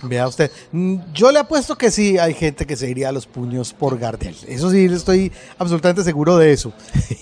[0.00, 3.26] Vea usted, mm, yo le apuesto que sí hay gente que se iría a los
[3.26, 4.36] puños por Gardel.
[4.46, 6.72] Eso sí, estoy absolutamente seguro de eso.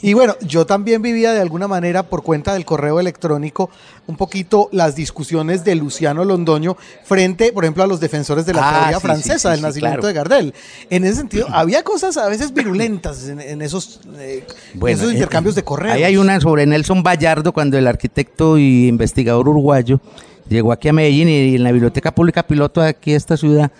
[0.02, 3.70] Y bueno, yo también vivía de alguna manera por cuenta del correo electrónico
[4.07, 8.69] un poquito las discusiones de Luciano Londoño frente, por ejemplo, a los defensores de la
[8.69, 10.07] Ah, teoría sí, francesa sí, del nacimiento claro.
[10.09, 10.55] de Gardel.
[10.91, 15.15] En ese sentido, había cosas a veces virulentas en, en esos, eh, Bueno, esos eh,
[15.15, 15.97] intercambios de correos.
[15.97, 20.01] Ahí hay una sobre Nelson Vallardo, cuando el arquitecto y investigador uruguayo
[20.49, 23.71] llegó aquí a Medellín y en la Biblioteca Pública Piloto de aquí de esta ciudad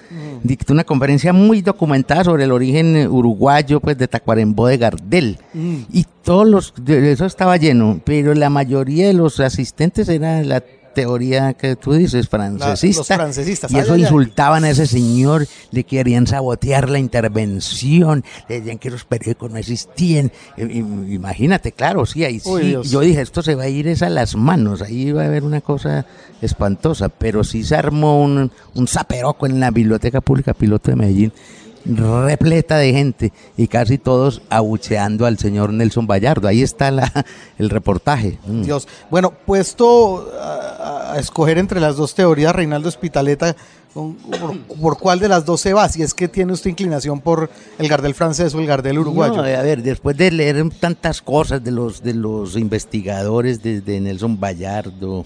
[0.43, 5.39] dictó una conferencia muy documentada sobre el origen uruguayo pues de Tacuarembó de Gardel.
[5.55, 5.77] Mm.
[5.93, 10.63] Y todos los, eso estaba lleno, pero la mayoría de los asistentes era la
[10.97, 13.01] teoría que tú dices, francesista.
[13.01, 14.03] los francecistas, Y ay, eso ay, ay.
[14.05, 19.59] insultaban a ese señor, le querían sabotear la intervención, le decían que los periódicos no
[19.59, 20.33] existían.
[20.57, 22.69] Imagínate, claro, sí, ahí Uy, sí.
[22.69, 22.91] Dios.
[22.91, 25.45] Yo dije, esto se va a ir es a las manos, ahí va a haber
[25.45, 26.07] una cosa
[26.41, 31.33] espantosa, pero sí se armó un, un zaperoco en la Biblioteca Pública Piloto de Medellín,
[31.89, 36.49] repleta de gente y casi todos abucheando al señor Nelson Vallardo.
[36.49, 37.11] Ahí está la,
[37.59, 38.39] el reportaje.
[38.47, 38.63] Mm.
[38.63, 38.89] Dios.
[39.11, 43.57] Bueno, puesto a, a escoger entre las dos teorías, Reinaldo Espitaleta,
[43.97, 45.89] por, por cuál de las dos se va?
[45.89, 47.49] Si es que tiene usted inclinación por
[47.79, 49.37] el Gardel francés o el Gardel uruguayo.
[49.37, 54.39] No, a ver, después de leer tantas cosas de los de los investigadores desde Nelson
[54.39, 55.25] Vallardo,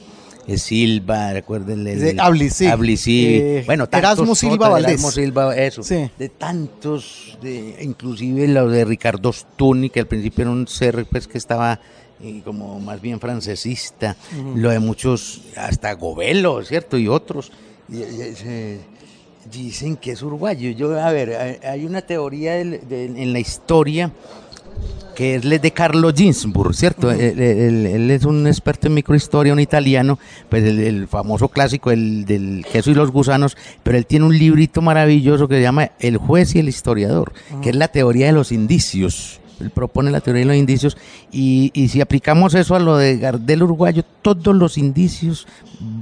[0.56, 2.66] Silva, recuerden el, De Ablicí.
[2.66, 4.92] Ablicí, Eh, bueno, tantos Erasmo Silva Valdés.
[4.92, 6.10] Erasmo Silva, eso, Sí.
[6.18, 11.26] de tantos, de, inclusive lo de Ricardo Stuni, que al principio era un ser pues
[11.28, 11.80] que estaba
[12.22, 14.14] eh, como más bien francesista,
[14.54, 16.98] lo de muchos, hasta Govelo, ¿cierto?
[16.98, 17.50] Y otros.
[17.88, 18.78] Y- y- se-
[19.50, 20.70] dicen que es uruguayo.
[20.72, 24.12] Yo, a ver, hay, una teoría de- en la historia
[25.14, 27.10] que es de Carlo Ginsburg, ¿cierto?
[27.10, 31.90] él, él- él es un experto en microhistoria, un italiano, pues el, el famoso clásico
[31.90, 35.90] el, del queso y los gusanos, pero él tiene un librito maravilloso que se llama
[36.00, 39.40] El juez y el historiador, que es la teoría de los indicios.
[39.60, 40.96] Él propone la teoría de los indicios
[41.32, 45.46] y, y si aplicamos eso a lo de Gardel uruguayo, todos los indicios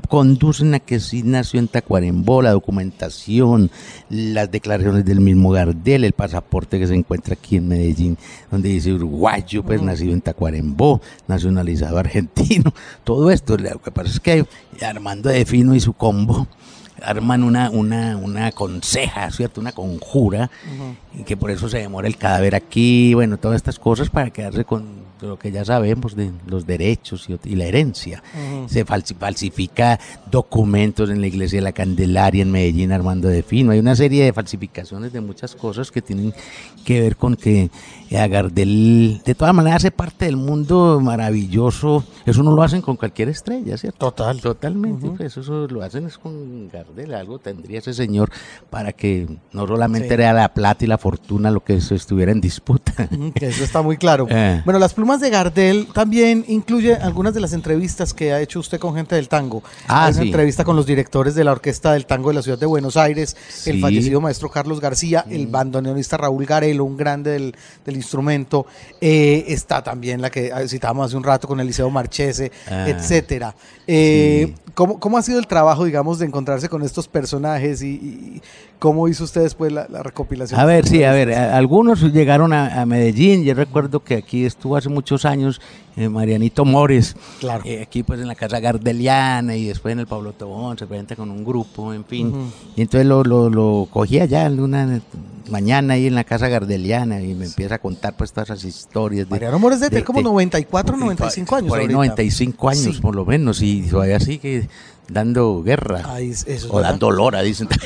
[0.09, 3.71] conducen a que sí nació en Tacuarembó, la documentación,
[4.09, 8.19] las declaraciones del mismo Gardel, el pasaporte que se encuentra aquí en Medellín,
[8.51, 12.73] donde dice uruguayo, pues nacido en Tacuarembó, nacionalizado argentino,
[13.05, 13.57] todo esto.
[13.57, 14.47] Lo que pasa es que
[14.83, 16.49] Armando de Fino y su combo
[17.03, 19.61] arman una, una, una conseja, ¿cierto?
[19.61, 20.51] Una conjura,
[21.15, 24.65] y que por eso se demora el cadáver aquí, bueno, todas estas cosas para quedarse
[24.65, 28.23] con lo que ya sabemos de los derechos y, y la herencia.
[28.67, 29.99] Se falsi- falsifica
[30.31, 33.73] documentos en la iglesia de la Candelaria en Medellín, Armando de Fino.
[33.73, 36.33] Hay una serie de falsificaciones de muchas cosas que tienen
[36.85, 37.71] que ver con que
[38.17, 42.05] a Gardel, de todas maneras, hace parte del mundo maravilloso.
[42.25, 43.99] Eso no lo hacen con cualquier estrella, ¿cierto?
[44.11, 44.41] Total.
[44.41, 48.31] Totalmente, pues eso lo hacen es con Gardel, algo tendría ese señor
[48.71, 50.15] para que no solamente Sí.
[50.15, 53.09] era la plata y la fortuna lo que se estuviera en disputa.
[53.35, 54.27] Que Eso está muy claro.
[54.41, 54.63] Eh.
[54.65, 58.79] Bueno, las plumas de Gardel también incluye algunas de las entrevistas que ha hecho usted
[58.79, 59.63] con gente del tango.
[59.87, 60.29] Ah, Hay una sí.
[60.29, 63.35] entrevista con los directores de la Orquesta del Tango de la Ciudad de Buenos Aires,
[63.67, 63.81] el Sí.
[63.81, 68.67] Fallecido maestro Carlos García, el bandoneonista Raúl Garelo, un grande del, del instrumento.
[69.01, 73.55] Eh, está también la que citábamos hace un rato con Eliseo Marchese, Ah, etcétera.
[73.87, 74.73] Eh, sí.
[74.75, 78.43] ¿cómo, ¿Cómo ha sido el trabajo, digamos, de encontrarse con estos personajes y, y
[78.79, 80.59] cómo hizo usted después la, la recopilación?
[80.61, 84.15] A de ver, sí, a ver, a- algunos llegaron a, a Medellín, yo recuerdo que
[84.17, 85.61] aquí estuvo hace muchos años
[85.97, 87.65] eh, Marianito Mores, Claro.
[87.67, 91.17] eh, aquí pues en la Casa Gardeliana y después en el Pablo Tobón, se presenta
[91.17, 92.33] con un grupo, en fin,
[92.77, 95.01] y entonces lo, lo, lo cogí allá en una
[95.51, 99.27] mañana ahí en la Casa Gardeliana y me empieza a contar pues todas esas historias.
[99.27, 101.69] de- Mariano Mores debe tener como de- 94, 95 años.
[101.71, 101.95] Por ahí ahorita.
[101.97, 103.01] 95 años Sí.
[103.01, 104.69] por lo menos y todavía sigue
[105.09, 106.03] dando guerra.
[106.07, 107.69] Ay, eso es o dando lora, dicen.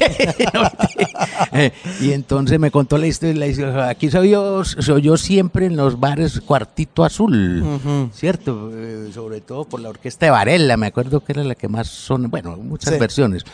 [1.54, 3.34] Eh, y entonces me contó la historia.
[3.34, 7.62] la historia, Aquí se oyó, se oyó siempre en los bares Cuartito Azul.
[8.14, 8.70] ¿cierto?
[8.72, 11.88] Eh, sobre todo por la orquesta de Varela, me acuerdo que era la que más
[11.88, 12.98] son, bueno, muchas Sí.
[13.00, 13.44] versiones.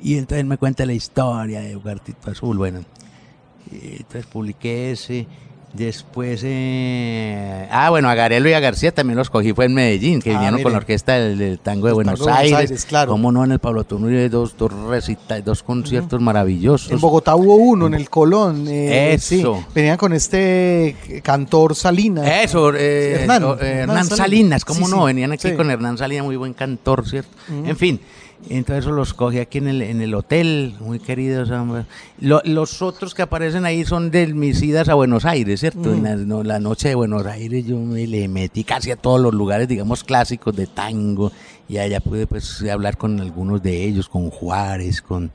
[0.00, 2.80] Y entonces me cuenta la historia de Cuartito Azul, bueno.
[3.72, 5.26] Y entonces publiqué ese.
[5.76, 10.22] Después, eh, ah, bueno, a Garelo y a García también los cogí, fue en Medellín,
[10.22, 12.70] que Ah, vinieron con la orquesta del, del tango de Buenos Tango de Buenos Aires.
[12.70, 13.10] Aires, claro.
[13.12, 16.90] Cómo no, en el Pablo Tunuri dos, dos recitas, dos conciertos maravillosos.
[16.90, 18.66] En Bogotá hubo uno, en el Colón.
[18.68, 19.26] eh, Eso.
[19.28, 19.44] Sí,
[19.74, 22.26] venían con este cantor Salinas.
[22.44, 24.64] Eso, eh, Hernán, eh, Hernán Hernán Salinas.
[24.64, 25.04] ¿cómo Sí, no?
[25.04, 25.54] Venían aquí sí.
[25.56, 27.30] con Hernán Salinas, muy buen cantor, ¿cierto?
[27.50, 28.00] En fin,
[28.48, 31.50] Entonces los cogí aquí en el, en el hotel, muy queridos.
[32.20, 35.92] Lo- los otros que aparecen ahí son de mis idas a Buenos Aires, ¿cierto?
[35.92, 39.20] En la, no, la noche de Buenos Aires yo me le metí casi a todos
[39.20, 41.32] los lugares, digamos, clásicos de tango.
[41.68, 45.32] Y allá pude pues hablar con algunos de ellos, con Juárez, con...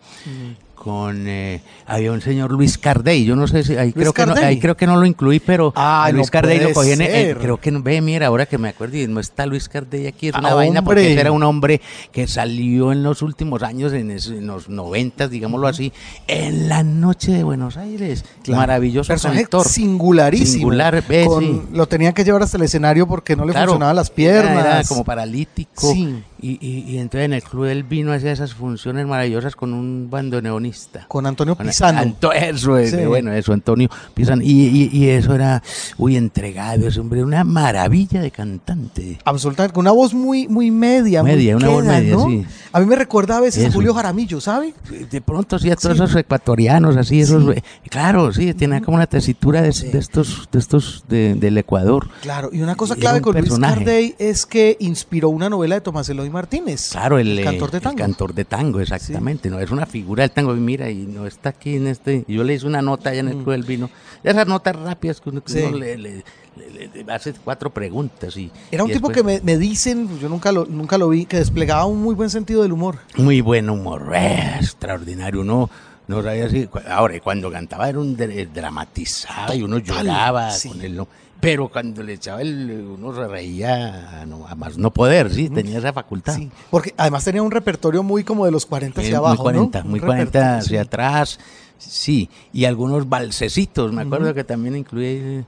[0.82, 4.34] Con eh, había un señor Luis Cardey, yo no sé si ahí creo que no,
[4.34, 7.58] ahí creo que no lo incluí, pero Ah, Luis no Cardey lo cogí en, creo
[7.58, 10.40] que ve, mira, ahora que me acuerdo y no está Luis Cardey aquí, es Ah,
[10.40, 11.82] una vaina porque era un hombre
[12.12, 15.94] que salió en los últimos años, en, es- en los noventas, digámoslo así,
[16.28, 18.26] en la noche de Buenos Aires.
[18.44, 18.62] Claro.
[18.62, 19.68] Maravilloso Personaje cantor.
[19.68, 20.52] singularísimo.
[20.62, 21.62] Singular, ve, Con- sí.
[21.74, 24.66] Lo tenían que llevar hasta el escenario porque no le Claro, funcionaban las era- piernas.
[24.66, 25.92] Era, como paralítico.
[25.94, 26.24] Sí.
[26.42, 30.10] Y, y- y entonces en el club él vino hacía esas funciones maravillosas con un
[30.10, 31.06] bandoneonista.
[31.08, 32.00] Con Antonio Pisano.
[32.00, 33.06] Anto- eso es, Sí.
[33.06, 34.42] bueno, eso, Antonio Pisano.
[34.44, 35.62] Y, y- eso era,
[35.98, 39.20] uy, entregado, ese hombre, una maravilla de cantante.
[39.24, 41.22] Absolutamente, con una voz muy, muy media.
[41.22, 42.26] muy Media, una voz media, ¿no?
[42.28, 42.46] sí.
[42.74, 43.72] A mí me recuerda a veces a.
[43.72, 44.74] Julio Jaramillo, ¿sabe?
[45.12, 46.04] De pronto, sí, a todos Sí.
[46.04, 47.44] esos ecuatorianos, así, esos,
[47.90, 52.08] claro, sí, tiene como una tesitura de, de estos, de estos de- del Ecuador.
[52.22, 53.76] Claro, y una cosa clave un con Luis personaje.
[53.76, 56.90] Cardey es que inspiró una novela de Tomás Eloy Martínez.
[56.92, 57.98] Claro, el, eh, cantor de el tango.
[57.98, 59.50] cantor de tango, exactamente.
[59.50, 60.56] No, es una figura del tango.
[60.56, 62.26] Y mira, y no está aquí en este.
[62.28, 63.90] Yo le hice una nota allá en el Club del Vino.
[64.24, 65.56] Esas notas rápidas que uno, que Mm.
[65.56, 65.62] Sí.
[65.68, 66.24] uno le, le-
[66.58, 68.36] le- le hace cuatro preguntas.
[68.38, 71.10] Y, Era un y tipo después- que me, me dicen, yo nunca lo, nunca lo
[71.10, 72.98] vi, que desplegaba un muy buen sentido del humor.
[73.18, 75.42] Muy buen humor, eh, extraordinario.
[75.42, 75.70] Uno
[76.08, 76.68] no sabía así.
[76.90, 80.70] Ahora, cuando cantaba era un dra- dramatizado y uno lloraba sí.
[80.70, 80.96] con él.
[80.96, 81.08] ¿no?
[81.42, 82.70] Pero cuando le echaba el.
[82.98, 86.36] Uno se reía a, no, a más no poder, sí, tenía esa facultad.
[86.36, 89.44] Sí, porque además tenía un repertorio muy como de los 40 hacia Eh, abajo, muy
[89.44, 89.90] 40, ¿no?
[89.90, 90.88] muy Un 40 repertorio, hacia sí.
[90.88, 91.40] atrás,
[91.80, 95.44] sí, y algunos balsecitos, me acuerdo que también incluye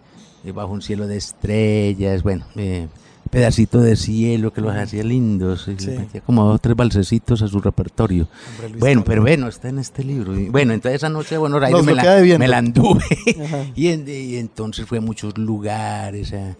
[0.45, 2.87] eh, Bajo un cielo de estrellas, bueno, eh,
[3.33, 5.87] pedacito de cielo que los hacía lindos, y Sí.
[5.87, 8.27] le metía como dos o tres balsecitos a su repertorio.
[8.63, 10.39] Hombre, bueno, pero bueno, está en este libro.
[10.39, 13.03] Y bueno, entonces esa noche de Buenos Aires me la, me anduve,
[13.75, 16.55] y, en- y entonces fui a muchos lugares, a,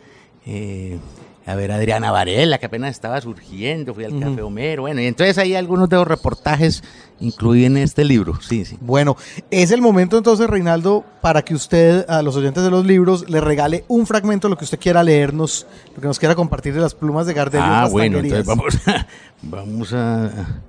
[0.45, 0.97] eh,
[1.45, 5.07] a ver a Adriana Varela, que apenas estaba surgiendo, fui al Café Homero, bueno, y
[5.07, 6.83] entonces ahí algunos de los reportajes
[7.19, 8.77] incluí en este libro, sí, sí.
[8.81, 9.17] Bueno,
[9.51, 13.41] es el momento entonces, Reinaldo, para que usted, a los oyentes de los libros, le
[13.41, 16.79] regale un fragmento de lo que usted quiera leernos, lo que nos quiera compartir de
[16.81, 18.39] las plumas de Gardel y Ah, bueno, tanguerías.
[18.47, 19.07] entonces vamos a,
[19.41, 20.61] vamos a,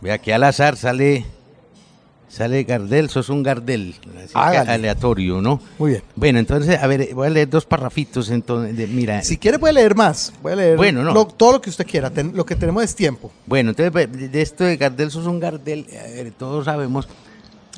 [0.00, 1.24] ve aquí al azar sale,
[2.34, 3.94] sale Gardel, sos un Gardel,
[4.34, 5.60] aleatorio, ¿no?
[5.78, 6.02] Muy bien.
[6.16, 9.74] Bueno, entonces, a ver, voy a leer dos parrafitos, entonces, de- mira, Si quiere puede
[9.74, 11.12] leer más, puede leer Bueno, no.
[11.14, 13.30] lo- todo lo que usted quiera, ten- lo que tenemos es tiempo.
[13.46, 17.08] Bueno, entonces de esto de Gardel sos un Gardel, a ver, todos sabemos,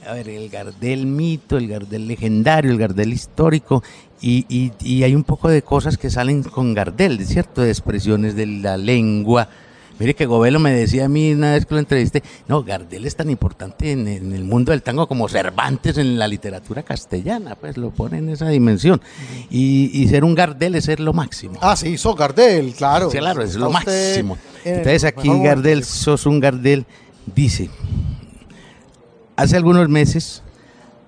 [0.06, 3.82] a ver, el Gardel mito, el Gardel legendario, el Gardel histórico,
[4.20, 7.60] y, y- y hay un poco de cosas que salen con Gardel, ¿cierto?
[7.62, 9.48] De expresiones de la lengua.
[9.98, 13.16] Mire que Govelo me decía a mí una vez que lo entrevisté, no, Gardel es
[13.16, 17.76] tan importante en, en el mundo del tango como Cervantes en la literatura castellana, pues
[17.78, 19.00] lo pone en esa dimensión.
[19.50, 21.58] Y, y ser un Gardel es ser lo máximo.
[21.62, 23.10] Ah, sí, sos Gardel, claro.
[23.10, 24.36] Sí, claro, es lo máximo.
[24.64, 25.30] Entonces aquí.
[25.42, 26.84] Gardel, sos un Gardel,
[27.34, 27.70] dice,
[29.36, 30.42] hace algunos meses,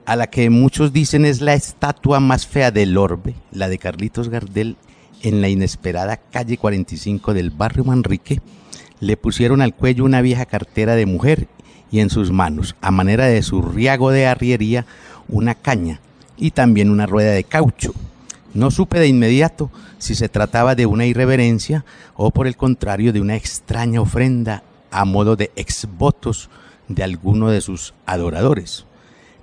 [0.06, 4.30] a la que muchos dicen es la estatua más fea del orbe, la de Carlitos
[4.30, 4.76] Gardel,
[5.22, 8.40] en la inesperada calle 45 del barrio Manrique,
[9.00, 11.48] le pusieron al cuello una vieja cartera de mujer
[11.90, 14.86] y en sus manos, a manera de su riago de arriería,
[15.28, 16.00] una caña
[16.36, 17.94] y también una rueda de caucho.
[18.54, 21.84] No supe de inmediato si se trataba de una irreverencia
[22.14, 26.48] o por el contrario de una extraña ofrenda a modo de exvotos
[26.88, 28.86] de alguno de sus adoradores.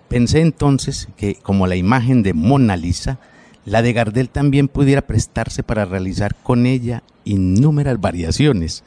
[0.07, 3.19] Pensé entonces que, como la imagen de Mona Lisa,
[3.65, 8.83] la de Gardel también pudiera prestarse para realizar con ella innúmeras variaciones.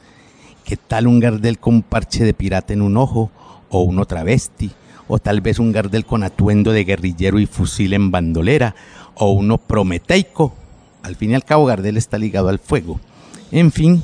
[0.69, 3.31] ¿Qué tal un Gardel con parche de pirata en un ojo,
[3.69, 4.69] o uno travesti,
[5.07, 8.75] o tal vez un Gardel con atuendo de guerrillero y fusil en bandolera,
[9.15, 10.53] o uno prometeico?
[11.01, 12.99] Al fin y al cabo, Gardel está ligado al fuego.
[13.51, 14.03] En fin,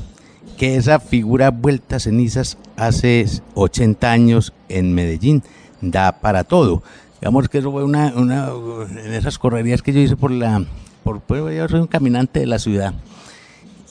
[0.58, 5.44] que esa figura vuelta a cenizas hace 80 años en Medellín
[5.82, 6.82] da para todo.
[7.22, 8.50] Digamos que eso fue una, una
[8.90, 10.66] en esas correrías que yo hice por la,
[11.04, 12.96] por, pues, yo soy un caminante de la ciudad.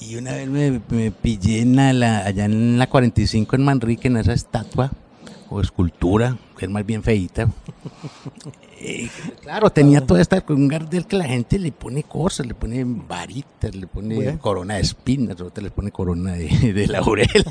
[0.09, 4.09] Y una vez me, me pillé en la- la- allá en la 45 en Manrique,
[4.09, 4.91] en esa estatua
[5.49, 7.49] o escultura, que es más bien feita.
[8.87, 9.09] Eh,
[9.41, 13.75] claro, tenía toda esta un Gardel que la gente le pone cosas, le pone varitas,
[13.75, 14.39] le pone Bueno.
[14.39, 17.29] corona de espinas, otra le pone corona de, de laurel.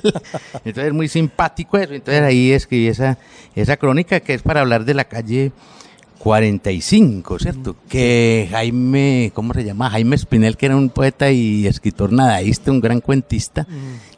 [0.65, 1.93] Entonces es muy simpático eso.
[1.93, 3.17] Entonces ahí escribí esa,
[3.55, 5.51] esa crónica que es para hablar de la calle
[6.23, 7.75] 45, ¿cierto?
[7.89, 9.89] Que Jaime, ¿cómo se llama?
[9.89, 13.67] Jaime Espinel, que era un poeta y escritor nadaísta, un gran cuentista,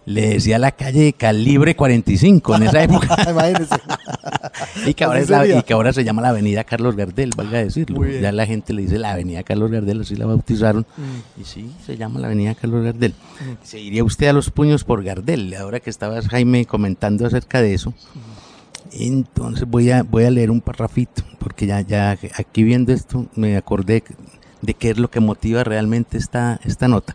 [0.05, 3.07] le decía a la calle calibre 45 en esa época.
[4.85, 7.57] y, que ahora es la- y que ahora se llama la avenida Carlos Gardel, valga
[7.63, 8.05] decirlo.
[8.21, 10.85] Ya la gente le dice la avenida Carlos Gardel, así la bautizaron.
[11.41, 13.15] Y sí, se llama la avenida Carlos Gardel.
[13.63, 17.74] Se iría usted a los puños por Gardel, ahora que estabas Jaime comentando acerca de
[17.74, 17.95] eso.
[18.97, 23.57] Entonces voy a, voy a leer un parrafito, porque ya, ya aquí viendo esto me
[23.57, 24.03] acordé
[24.61, 27.13] de qué es lo que motiva realmente esta, esta nota.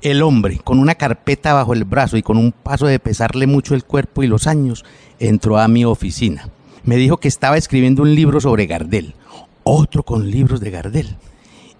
[0.00, 3.74] El hombre, con una carpeta bajo el brazo y con un paso de pesarle mucho
[3.74, 4.86] el cuerpo y los años,
[5.18, 6.48] entró a mi oficina.
[6.84, 9.14] Me dijo que estaba escribiendo un libro sobre Gardel,
[9.62, 11.16] otro con libros de Gardel,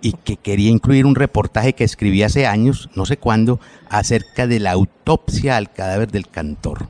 [0.03, 4.61] y que quería incluir un reportaje que escribí hace años, no sé cuándo, acerca de
[4.61, 6.89] la autopsia al cadáver del cantor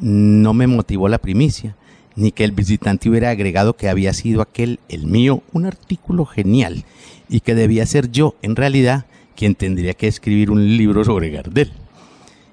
[0.00, 1.76] no me motivó la primicia,
[2.16, 6.84] ni que el visitante hubiera agregado que había sido aquel, el mío, un artículo genial,
[7.28, 11.72] y que debía ser yo, en realidad, quien tendría que escribir un libro sobre Gardel.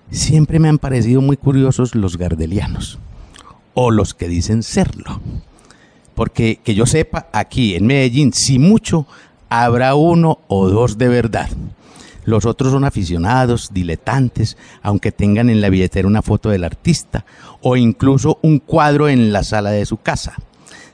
[0.09, 2.99] Siempre me han parecido muy curiosos los gardelianos,
[3.73, 5.21] o los que dicen serlo.
[6.15, 9.07] Porque que yo sepa, aquí en Medellín, si mucho,
[9.49, 11.49] habrá uno o dos de verdad.
[12.23, 17.25] Los otros son aficionados, diletantes, aunque tengan en la billetera una foto del artista
[17.61, 20.35] o incluso un cuadro en la sala de su casa.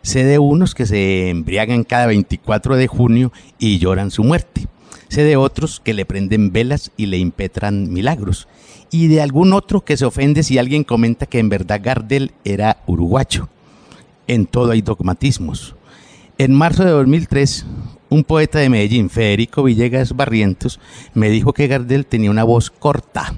[0.02, 4.68] Sé de unos que se embriagan cada 24 de junio y lloran su muerte.
[5.10, 8.48] Sé de otros que le prenden velas y le impetran milagros.
[8.90, 12.84] Y de algún otro que se ofende si alguien comenta que en verdad Gardel era
[12.88, 13.50] uruguayo.
[14.28, 15.76] En todo hay dogmatismos.
[16.38, 17.66] En marzo de 2003,
[18.10, 20.80] un poeta de Medellín, Federico Villegas Barrientos,
[21.14, 23.34] me dijo que Gardel tenía una voz corta,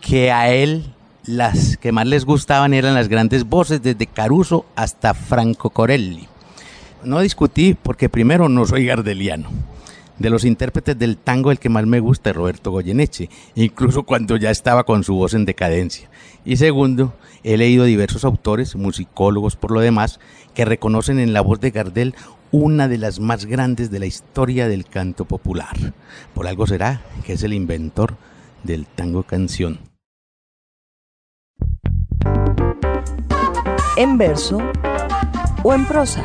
[0.00, 5.14] que a él las que más les gustaban eran las grandes voces, desde Caruso hasta
[5.14, 6.28] Franco Corelli.
[7.04, 9.48] No discutí porque primero no soy gardeliano.
[10.18, 14.36] De los intérpretes del tango el que más me gusta es Roberto Goyeneche, incluso cuando
[14.36, 16.08] ya estaba con su voz en decadencia.
[16.44, 20.20] Y segundo, he leído diversos autores, musicólogos por lo demás,
[20.54, 22.14] que reconocen en la voz de Gardel
[22.52, 25.94] una de las más grandes de la historia del canto popular.
[26.34, 28.16] Por algo será que es el inventor
[28.62, 29.92] del tango canción.
[33.96, 34.58] en verso
[35.62, 36.22] o en prosa.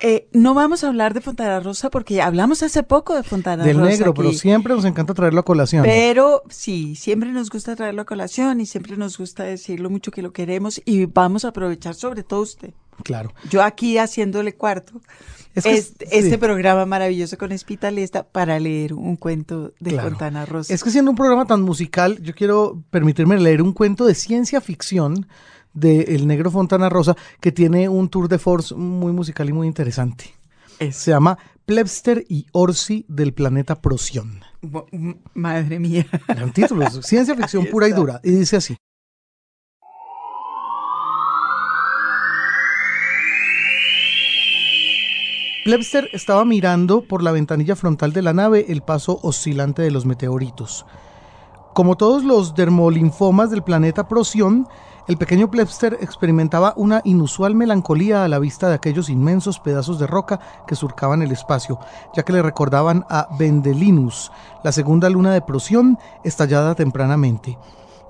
[0.00, 3.78] Eh, no vamos a hablar de Fontana Rosa porque hablamos hace poco de Fontana Del
[3.78, 3.90] Rosa.
[3.90, 5.82] negro, pero siempre nos encanta traerlo a colación.
[5.84, 10.10] Pero sí, siempre nos gusta traerlo a colación y siempre nos gusta decir lo mucho
[10.10, 12.74] que lo queremos y vamos a aprovechar sobre todo usted.
[13.04, 13.32] Claro.
[13.50, 15.02] Yo aquí haciéndole cuarto
[15.54, 16.12] Es que este, sí.
[16.16, 20.08] este programa maravilloso con Espitalesta para leer un cuento de Claro.
[20.10, 20.72] Fontana Rosa.
[20.72, 24.60] Es que siendo un programa tan musical, yo quiero permitirme leer un cuento de ciencia
[24.60, 25.26] ficción
[25.76, 29.68] de El Negro Fontana Rosa que tiene un tour de force muy musical y muy
[29.68, 30.34] interesante.
[30.90, 33.80] Se llama Plebster y Orsi del planeta
[34.92, 36.06] m- Madre mía.
[36.28, 38.20] Gran título, ciencia ficción pura y dura.
[38.24, 38.76] Y dice así.
[45.64, 50.06] Plebster estaba mirando por la ventanilla frontal de la nave el paso oscilante de los
[50.06, 50.86] meteoritos.
[51.74, 54.66] Como todos los dermolinfomas del planeta Procyon,
[55.08, 60.06] el pequeño Plebster experimentaba una inusual melancolía a la vista de aquellos inmensos pedazos de
[60.06, 61.78] roca que surcaban el espacio,
[62.14, 64.32] ya que le recordaban a Vendelinus,
[64.64, 67.56] la segunda luna de Procyon, estallada tempranamente.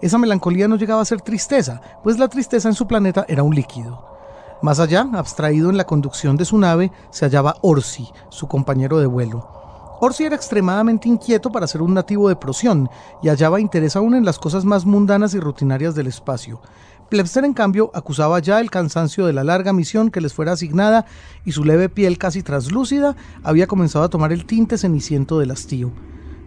[0.00, 3.54] Esa melancolía no llegaba a ser tristeza, pues la tristeza en su planeta era un
[3.54, 4.16] líquido.
[4.62, 9.06] Más allá, abstraído en la conducción de su nave, se hallaba Orsi, su compañero de
[9.06, 9.65] vuelo.
[9.98, 12.88] Orsi era extremadamente inquieto para ser un nativo de Procyon
[13.22, 16.60] y hallaba interés aún en las cosas más mundanas y rutinarias del espacio.
[17.08, 21.06] Plebster, en cambio, acusaba ya el cansancio de la larga misión que les fuera asignada
[21.44, 25.92] y su leve piel casi translúcida había comenzado a tomar el tinte ceniciento del hastío.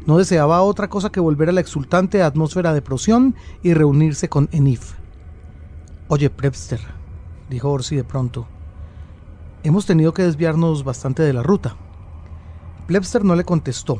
[0.05, 4.47] No deseaba otra cosa que volver a la exultante atmósfera de Procyon y reunirse con
[4.51, 4.93] Enif.
[6.07, 6.81] Oye, Plebster,
[7.49, 8.47] dijo Orsi de pronto,
[9.63, 11.77] hemos tenido que desviarnos bastante de la ruta.
[12.89, 13.99] Plebster no le contestó.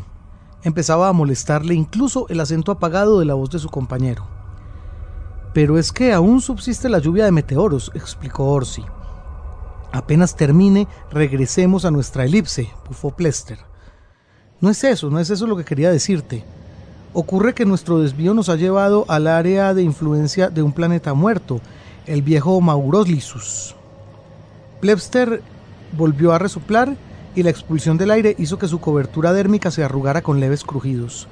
[0.63, 4.25] Empezaba a molestarle incluso el acento apagado de la voz de su compañero.
[5.53, 8.83] Pero es que aún subsiste la lluvia de meteoros, explicó Orsi.
[9.91, 13.59] Apenas termine, regresemos a nuestra elipse, bufó Plester.
[14.59, 16.43] No es eso, no es eso lo que quería decirte.
[17.13, 21.61] Ocurre que nuestro desvío nos ha llevado al área de influencia de un planeta muerto,
[22.07, 23.75] el viejo Maurolisus.
[24.81, 25.43] Plebster
[25.95, 26.97] volvió a resoplar
[27.39, 31.29] y la expulsión del aire hizo que su cobertura dérmica se arrugara con leves crujidos.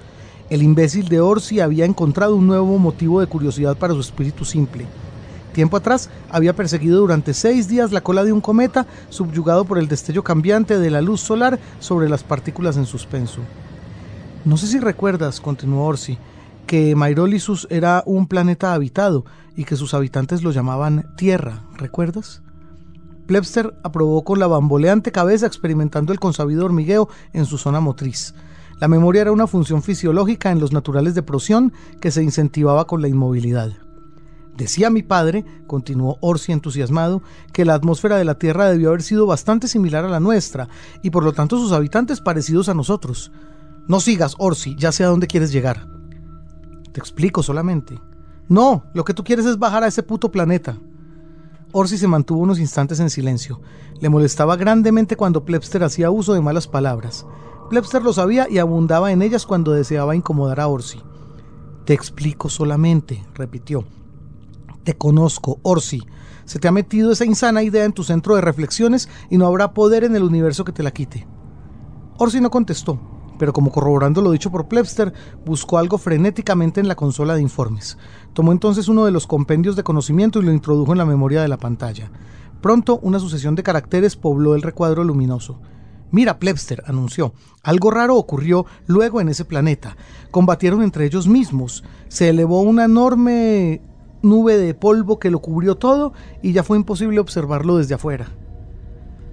[0.50, 4.86] El imbécil de Orsi había encontrado un nuevo motivo de curiosidad para su espíritu simple.
[5.54, 9.90] tiempo atrás había perseguido durante seis días la cola de un cometa subyugado por el
[9.90, 13.42] destello cambiante de la luz solar sobre las partículas en suspenso.
[14.46, 16.18] No sé si recuerdas, continuó Orsi,
[16.68, 19.26] que Mairolisus era un planeta habitado
[19.58, 22.44] y que sus habitantes lo llamaban Tierra, ¿recuerdas?
[23.28, 28.34] Plebster aprobó con la bamboleante cabeza experimentando el consabido hormigueo en su zona motriz.
[28.80, 33.02] La memoria era una función fisiológica en los naturales de Procyon que se incentivaba con
[33.02, 33.72] la inmovilidad.
[34.56, 37.22] Decía mi padre, continuó Orsi entusiasmado,
[37.54, 40.68] que la atmósfera de la Tierra debió haber sido bastante similar a la nuestra,
[41.04, 43.32] y por lo tanto sus habitantes parecidos a nosotros.
[43.88, 45.88] No sigas, Orsi, ya sé a dónde quieres llegar.
[46.92, 48.00] Te explico solamente.
[48.50, 50.78] No, lo que tú quieres es bajar a ese puto planeta.
[51.80, 53.62] Orsi se mantuvo unos instantes en silencio.
[54.00, 57.28] Le molestaba grandemente cuando Plebster hacía uso de malas palabras.
[57.70, 61.00] Plebster lo sabía y abundaba en ellas cuando deseaba incomodar a Orsi.
[61.86, 63.86] Te explico solamente, repitió.
[64.86, 66.02] Te conozco, Orsi.
[66.46, 69.76] Se te ha metido esa insana idea en tu centro de reflexiones y no habrá
[69.76, 71.28] poder en el universo que te la quite.
[72.18, 73.00] Orsi no contestó,
[73.38, 75.14] pero como corroborando lo dicho por Plebster,
[75.46, 77.98] buscó algo frenéticamente en la consola de informes.
[78.34, 81.48] Tomó entonces uno de los compendios de conocimiento y lo introdujo en la memoria de
[81.48, 82.12] la pantalla.
[82.62, 85.60] Pronto una sucesión de caracteres pobló el recuadro luminoso.
[86.10, 89.98] Mira, Plebster, anunció, algo raro ocurrió luego en ese planeta.
[90.32, 91.84] Combatieron entre ellos mismos.
[92.08, 93.82] Se elevó una enorme
[94.22, 98.28] nube de polvo que lo cubrió todo y ya fue imposible observarlo desde afuera.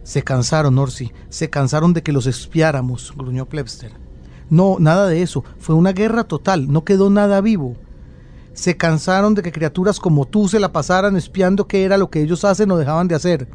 [0.05, 3.93] Se cansaron, Orsi, se cansaron de que los espiáramos, gruñó Plebster.
[4.51, 7.77] No, nada de eso, fue una guerra total, no quedó nada vivo.
[8.53, 12.21] Se cansaron de que criaturas como tú se la pasaran espiando qué era lo que
[12.21, 13.49] ellos hacen o dejaban de hacer.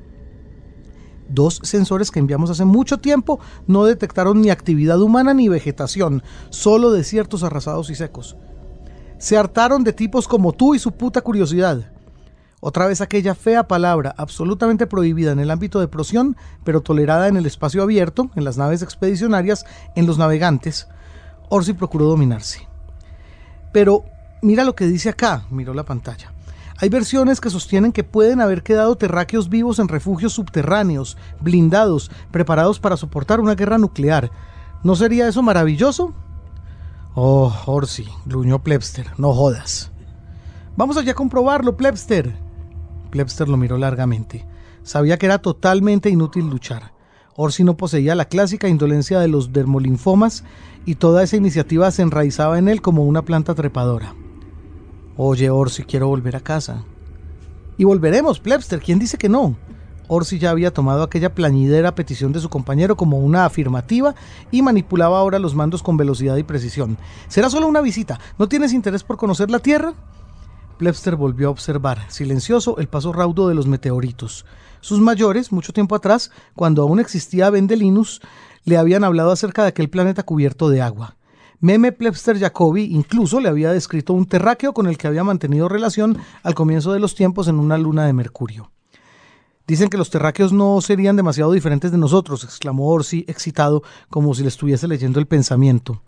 [1.29, 6.89] Dos sensores que enviamos hace mucho tiempo no detectaron ni actividad humana ni vegetación, solo
[6.91, 8.35] desiertos arrasados y secos.
[9.19, 11.91] Se hartaron de tipos como tú y su puta curiosidad.
[12.61, 16.35] Otra vez aquella fea palabra, absolutamente prohibida en el ámbito de prosión,
[16.65, 20.87] pero tolerada en el espacio abierto, en las naves expedicionarias, en los navegantes.
[21.47, 22.67] Orsi procuró dominarse.
[23.71, 24.03] Pero
[24.41, 26.33] mira lo que dice acá, miró la pantalla.
[26.81, 32.79] Hay versiones que sostienen que pueden haber quedado terráqueos vivos en refugios subterráneos, blindados, preparados
[32.79, 34.31] para soportar una guerra nuclear.
[34.83, 36.13] ¿No sería eso maravilloso?
[37.15, 39.91] Oh, Orsi, gruñó Plebster, no jodas.
[40.77, 42.48] Vamos allá a comprobarlo, Plebster.
[43.09, 44.45] Plebster lo miró largamente.
[44.83, 46.93] Sabía que era totalmente inútil luchar.
[47.35, 50.43] Orsi no poseía la clásica indolencia de los dermolinfomas
[50.85, 54.13] y toda esa iniciativa se enraizaba en él como una planta trepadora.
[55.15, 56.83] Oye, Orsi, quiero volver a casa.
[57.77, 59.55] Y volveremos, Plebster, ¿quién dice que no?
[60.09, 64.15] Orsi ya había tomado aquella plañidera petición de su compañero como una afirmativa
[64.51, 66.97] y manipulaba ahora los mandos con velocidad y precisión.
[67.27, 68.19] Será solo una visita.
[68.39, 69.93] ¿No tienes interés por conocer la Tierra?
[70.79, 74.45] Plebster volvió a observar, silencioso, el paso raudo de los meteoritos.
[74.79, 78.21] Sus mayores, mucho tiempo atrás, cuando aún existía Vendelinus,
[78.63, 81.17] le habían hablado acerca de aquel planeta cubierto de agua.
[81.59, 86.17] Meme Plebster Jacobi incluso le había descrito un terráqueo con el que había mantenido relación
[86.43, 88.71] al comienzo de los tiempos en una luna de Mercurio.
[89.67, 94.43] Dicen que los terráqueos no serían demasiado diferentes de nosotros, exclamó Orsi, excitado, como si
[94.43, 96.01] le estuviese leyendo el pensamiento.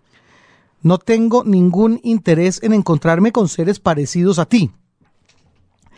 [0.82, 4.72] No tengo ningún interés en encontrarme con seres parecidos a ti.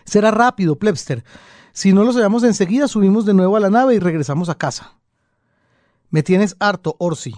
[0.06, 1.24] Será rápido, Plebster.
[1.72, 4.98] Si no los hallamos enseguida, subimos de nuevo a la nave y regresamos a casa.
[6.10, 7.34] Me tienes harto, Orsi.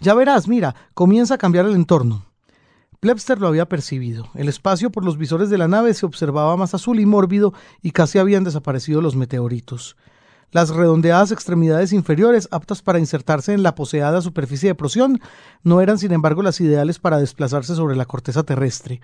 [0.00, 2.24] Ya verás, mira, comienza a cambiar el entorno.
[3.00, 4.28] Plebster lo había percibido.
[4.34, 7.92] El espacio por los visores de la nave se observaba más azul y mórbido y
[7.92, 9.96] casi habían desaparecido los meteoritos.
[10.50, 15.20] Las redondeadas extremidades inferiores, aptas para insertarse en la poseada superficie de prosión,
[15.62, 19.00] no eran sin embargo las ideales para desplazarse sobre la corteza terrestre.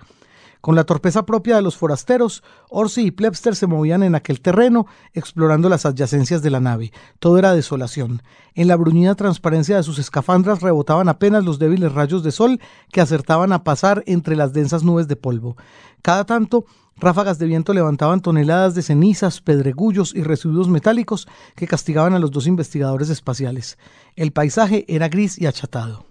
[0.65, 4.87] Con la torpeza propia de los forasteros, Orsi y Plebster se movían en aquel terreno,
[5.13, 6.91] explorando las adyacencias de la nave.
[7.19, 8.23] Todo era desolación.
[8.55, 12.59] En la bruñida transparencia de sus escafandras rebotaban apenas los débiles rayos de sol
[12.91, 15.55] que acertaban a pasar entre las densas nubes de polvo.
[16.01, 16.65] Cada tanto,
[16.97, 22.31] ráfagas de viento levantaban toneladas de cenizas, pedregullos y residuos metálicos que castigaban a los
[22.31, 23.77] dos investigadores espaciales.
[24.15, 26.05] El paisaje era gris y achatado.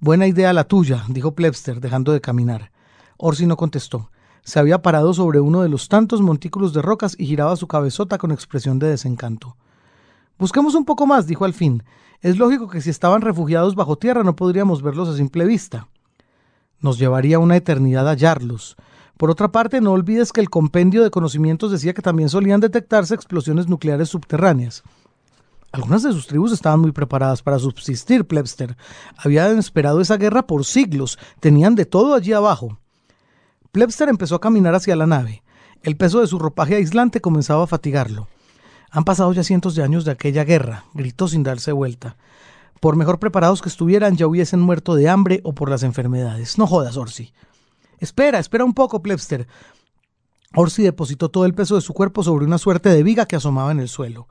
[0.00, 2.72] Buena idea la tuya, dijo Plebster, dejando de caminar.
[3.16, 4.10] Orsi no contestó.
[4.42, 8.18] Se había parado sobre uno de los tantos montículos de rocas y giraba su cabezota
[8.18, 9.56] con expresión de desencanto.
[10.38, 11.84] Busquemos un poco más, dijo al fin.
[12.20, 15.88] Es lógico que si estaban refugiados bajo tierra no podríamos verlos a simple vista.
[16.80, 18.76] Nos llevaría una eternidad hallarlos.
[19.16, 23.14] Por otra parte, no olvides que el compendio de conocimientos decía que también solían detectarse
[23.14, 24.82] explosiones nucleares subterráneas.
[25.70, 28.76] Algunas de sus tribus estaban muy preparadas para subsistir, Plebster.
[29.16, 32.78] Habían esperado esa guerra por siglos, tenían de todo allí abajo.
[33.72, 35.42] Plebster empezó a caminar hacia la nave.
[35.82, 38.28] El peso de su ropaje aislante comenzaba a fatigarlo.
[38.90, 42.16] Han pasado ya cientos de años de aquella guerra, gritó sin darse vuelta.
[42.78, 46.56] Por mejor preparados que estuvieran, ya hubiesen muerto de hambre o por las enfermedades.
[46.58, 47.32] No jodas, Orsi.
[47.98, 49.46] Espera, espera un poco, Plebster.
[50.54, 53.72] Orsi depositó todo el peso de su cuerpo sobre una suerte de viga que asomaba
[53.72, 54.28] en el suelo.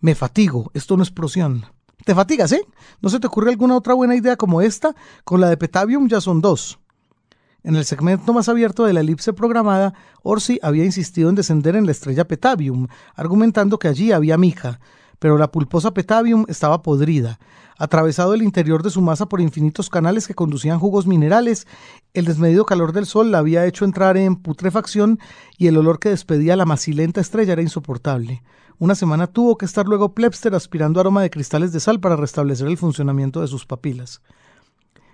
[0.00, 1.64] Me fatigo, esto no es explosión.
[2.04, 2.66] Te fatigas, ¿eh?
[3.00, 4.94] ¿No se te ocurre alguna otra buena idea como esta?
[5.24, 6.78] Con la de Petavium ya son dos.
[7.62, 11.86] En el segmento más abierto de la elipse programada, Orsi había insistido en descender en
[11.86, 14.80] la estrella Petavium, argumentando que allí había mica,
[15.24, 17.38] pero la pulposa Petavium estaba podrida.
[17.78, 21.66] Atravesado el interior de su masa por infinitos canales que conducían jugos minerales,
[22.12, 25.18] el desmedido calor del sol la había hecho entrar en putrefacción
[25.56, 28.42] y el olor que despedía la macilenta estrella era insoportable.
[28.78, 32.68] Una semana tuvo que estar luego Plebster aspirando aroma de cristales de sal para restablecer
[32.68, 34.20] el funcionamiento de sus papilas.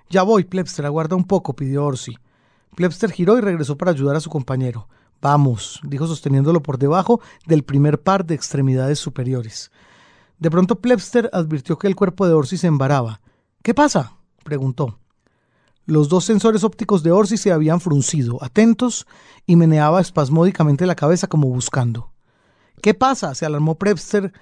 [0.09, 2.17] Ya voy, Plebster, aguarda un poco, pidió Orsi.
[2.75, 4.89] Plebster giró y regresó para ayudar a su compañero.
[5.23, 9.71] Vamos, dijo sosteniéndolo por debajo del primer par de extremidades superiores.
[10.41, 13.21] De pronto Plebster advirtió que el cuerpo de Orsi se embaraba.
[13.63, 14.17] ¿Qué pasa?
[14.43, 14.99] preguntó.
[15.85, 19.07] Los dos sensores ópticos de Orsi se habían fruncido, atentos,
[19.45, 22.13] y meneaba espasmódicamente la cabeza como buscando.
[22.81, 23.35] ¿Qué pasa?
[23.35, 24.33] se alarmó Plebster,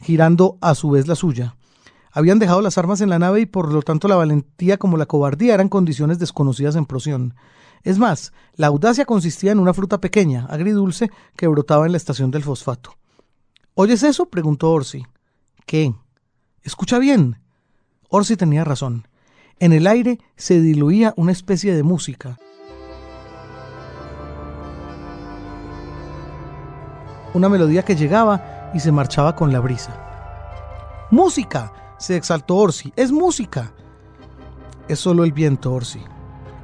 [0.00, 1.56] girando a su vez la suya.
[2.12, 5.06] Habían dejado las armas en la nave y por lo tanto la valentía como la
[5.06, 7.34] cobardía eran condiciones desconocidas en Prosión.
[7.82, 12.30] Es más, la audacia consistía en una fruta pequeña, agridulce, que brotaba en la estación
[12.30, 12.94] del fosfato.
[13.74, 14.26] ¿Oyes eso?
[14.26, 15.04] preguntó Orsi.
[15.66, 15.94] ¿Qué?
[16.62, 17.38] Escucha bien.
[18.08, 19.06] Orsi tenía razón.
[19.58, 22.38] En el aire se diluía una especie de música.
[27.34, 31.08] Una melodía que llegaba y se marchaba con la brisa.
[31.10, 31.72] ¡Música!
[31.98, 32.92] se exaltó Orsi.
[32.96, 33.72] ¡Es música!
[34.88, 36.00] Es solo el viento, Orsi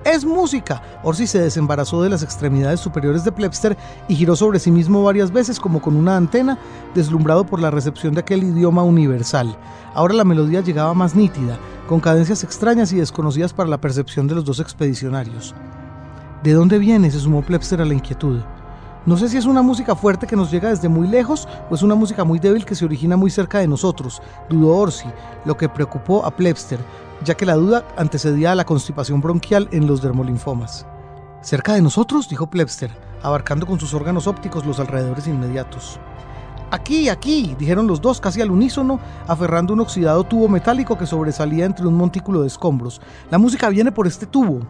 [0.07, 0.83] es música.
[1.03, 3.77] Orsi se desembarazó de las extremidades superiores de Plebster
[4.09, 6.59] y giró sobre sí mismo varias veces como con una antena,
[6.95, 9.57] deslumbrado por la recepción de aquel idioma universal.
[9.95, 14.37] Ahora la melodía llegaba más nítida, con cadencias extrañas y desconocidas para la percepción de
[14.37, 15.55] los dos expedicionarios.
[16.43, 17.11] ¿De dónde viene?
[17.11, 18.41] se sumó Plebster a la inquietud.
[19.07, 21.83] No sé si es una música fuerte que nos llega desde muy lejos o es
[21.83, 25.09] una música muy débil que se origina muy cerca de nosotros, dudó Orsi,
[25.45, 26.81] lo que preocupó a Plebster,
[27.25, 30.87] ya que la duda antecedía a la constipación bronquial en los dermolinfomas.
[31.43, 32.91] Cerca de nosotros, dijo Plebster,
[33.23, 35.99] abarcando con sus órganos ópticos los alrededores inmediatos.
[36.71, 38.99] Aquí, aquí, dijeron los dos casi al unísono,
[39.29, 43.01] aferrando un oxidado tubo metálico que sobresalía entre un montículo de escombros.
[43.31, 44.61] La música viene por este tubo.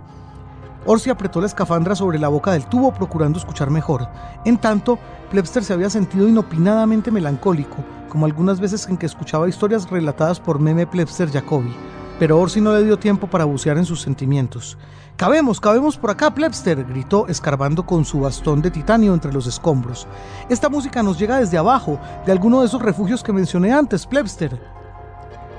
[0.84, 4.08] Orsi apretó la escafandra sobre la boca del tubo procurando escuchar mejor.
[4.44, 4.98] En tanto,
[5.30, 7.78] Plebster se había sentido inopinadamente melancólico,
[8.10, 11.74] como algunas veces en que escuchaba historias relatadas por Meme Plebster Jacobi
[12.18, 14.78] pero Orsi no le dio tiempo para bucear en sus sentimientos.
[15.16, 20.06] Cabemos, cabemos por acá, Plebster, gritó, escarbando con su bastón de titanio entre los escombros.
[20.50, 24.60] Esta música nos llega desde abajo, de alguno de esos refugios que mencioné antes, Plebster.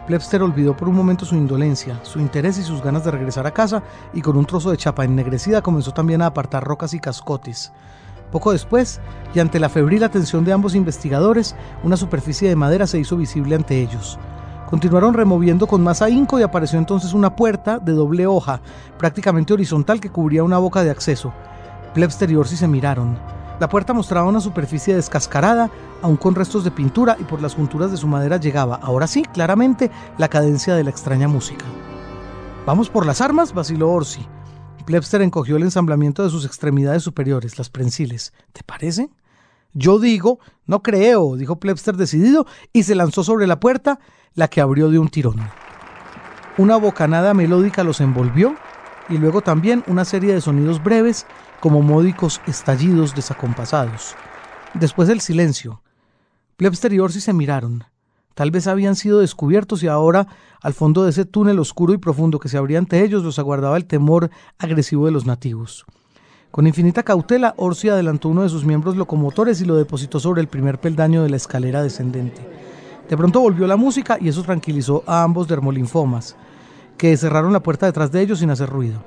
[0.06, 3.52] Plebster olvidó por un momento su indolencia, su interés y sus ganas de regresar a
[3.52, 3.82] casa,
[4.14, 7.72] y con un trozo de chapa ennegrecida comenzó también a apartar rocas y cascotes.
[8.32, 9.02] Poco después,
[9.34, 13.56] y ante la febril atención de ambos investigadores, una superficie de madera se hizo visible
[13.56, 14.20] ante ellos.
[14.70, 18.62] Continuaron removiendo con más ahínco y apareció entonces una puerta de doble hoja,
[18.98, 21.34] prácticamente horizontal, que cubría una boca de acceso.
[21.94, 23.18] Plebster y Orsi se miraron.
[23.62, 27.92] La puerta mostraba una superficie descascarada, aún con restos de pintura, y por las junturas
[27.92, 31.66] de su madera llegaba, ahora sí, claramente, la cadencia de la extraña música.
[32.66, 33.54] ¿Vamos por las armas?
[33.54, 34.28] vaciló Orsi.
[34.86, 38.34] Plebster encogió el ensamblamiento de sus extremidades superiores, las prensiles.
[38.54, 39.10] ¿Te parece?
[39.74, 44.00] Yo digo, no creo, dijo Plebster decidido, y se lanzó sobre la puerta,
[44.38, 45.38] la que abrió de un tirón.
[46.60, 48.56] Una bocanada melódica los envolvió
[49.10, 51.26] y luego también una serie de sonidos breves
[51.60, 54.16] como módicos estallidos desacompasados.
[54.76, 55.82] Después del silencio,
[56.56, 57.84] Plebster y Orsi se miraron.
[58.36, 60.28] Tal vez habían sido descubiertos y ahora,
[60.62, 63.76] al fondo de ese túnel oscuro y profundo que se abría ante ellos, los aguardaba
[63.76, 65.84] el temor agresivo de los nativos.
[66.52, 70.48] Con infinita cautela, Orsi adelantó uno de sus miembros locomotores y lo depositó sobre el
[70.48, 72.67] primer peldaño de la escalera descendente.
[73.10, 76.36] De pronto volvió la música y eso tranquilizó a ambos dermolinfomas,
[76.98, 79.02] que cerraron la puerta detrás de ellos sin hacer ruido.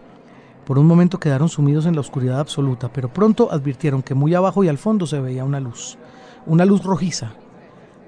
[0.64, 4.64] Por un momento quedaron sumidos en la oscuridad absoluta, pero pronto advirtieron que muy abajo
[4.64, 5.98] y al fondo se veía una luz,
[6.46, 7.32] una luz rojiza.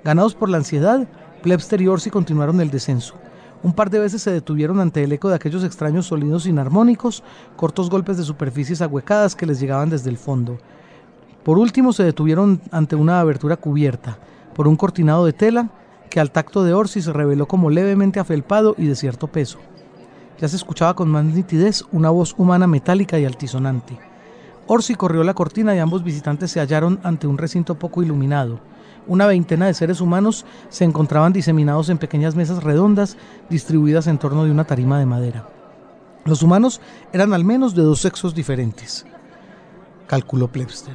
[0.02, 1.06] Ganados por la ansiedad,
[1.42, 3.14] Plebster y Orsi continuaron el descenso.
[3.62, 7.22] Un par de veces se detuvieron ante el eco de aquellos extraños sonidos inarmónicos,
[7.56, 10.58] cortos golpes de superficies ahuecadas que les llegaban desde el fondo.
[11.44, 14.18] Por último se detuvieron ante una abertura cubierta,
[14.54, 15.68] por un cortinado de tela
[16.12, 19.58] que al tacto de Orsi se reveló como levemente afelpado y de cierto peso.
[20.38, 23.98] Ya se escuchaba con más nitidez una voz humana metálica y altisonante.
[24.66, 28.60] Orsi corrió la cortina y ambos visitantes se hallaron ante un recinto poco iluminado.
[29.06, 33.16] Una veintena de seres humanos se encontraban diseminados en pequeñas mesas redondas
[33.48, 35.48] distribuidas en torno de una tarima de madera.
[36.26, 36.82] Los humanos
[37.14, 39.06] eran al menos de dos sexos diferentes,
[40.06, 40.94] calculó Plebster.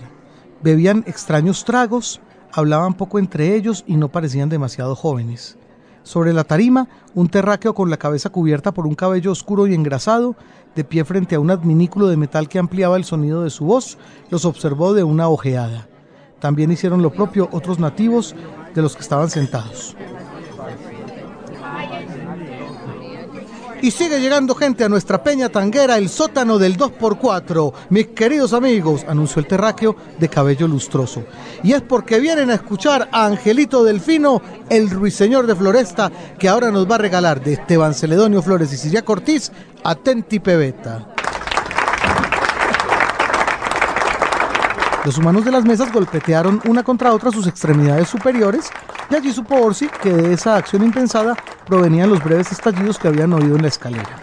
[0.61, 2.21] Bebían extraños tragos,
[2.57, 5.57] hablaban poco entre ellos y no parecían demasiado jóvenes.
[6.01, 10.35] Sobre la tarima, un terráqueo con la cabeza cubierta por un cabello oscuro y engrasado,
[10.75, 13.99] de pie frente a un adminículo de metal que ampliaba el sonido de su voz,
[14.31, 15.87] los observó de una ojeada.
[16.39, 18.35] También hicieron lo propio otros nativos
[18.73, 19.95] de los que estaban sentados.
[23.81, 27.73] Y sigue llegando gente a nuestra peña tanguera, el sótano del 2x4.
[27.89, 31.23] Mis queridos amigos, anunció el terráqueo de cabello lustroso.
[31.63, 36.71] Y es porque vienen a escuchar a Angelito Delfino, el ruiseñor de Floresta, que ahora
[36.71, 39.51] nos va a regalar de Esteban Celedonio Flores y Siria Cortiz,
[39.83, 41.16] Atenti Pebeta.
[45.07, 48.69] Los humanos de las mesas golpetearon una contra otra sus extremidades superiores
[49.09, 51.33] y allí supo Orsi que de esa acción impensada
[51.65, 54.21] provenían los breves estallidos que habían oído en la escalera.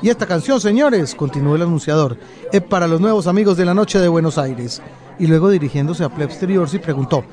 [0.00, 2.16] Y esta canción, señores, continuó el anunciador,
[2.50, 4.80] es para los nuevos amigos de la noche de Buenos Aires.
[5.18, 7.26] Y luego dirigiéndose a Plebster y Orsi preguntó,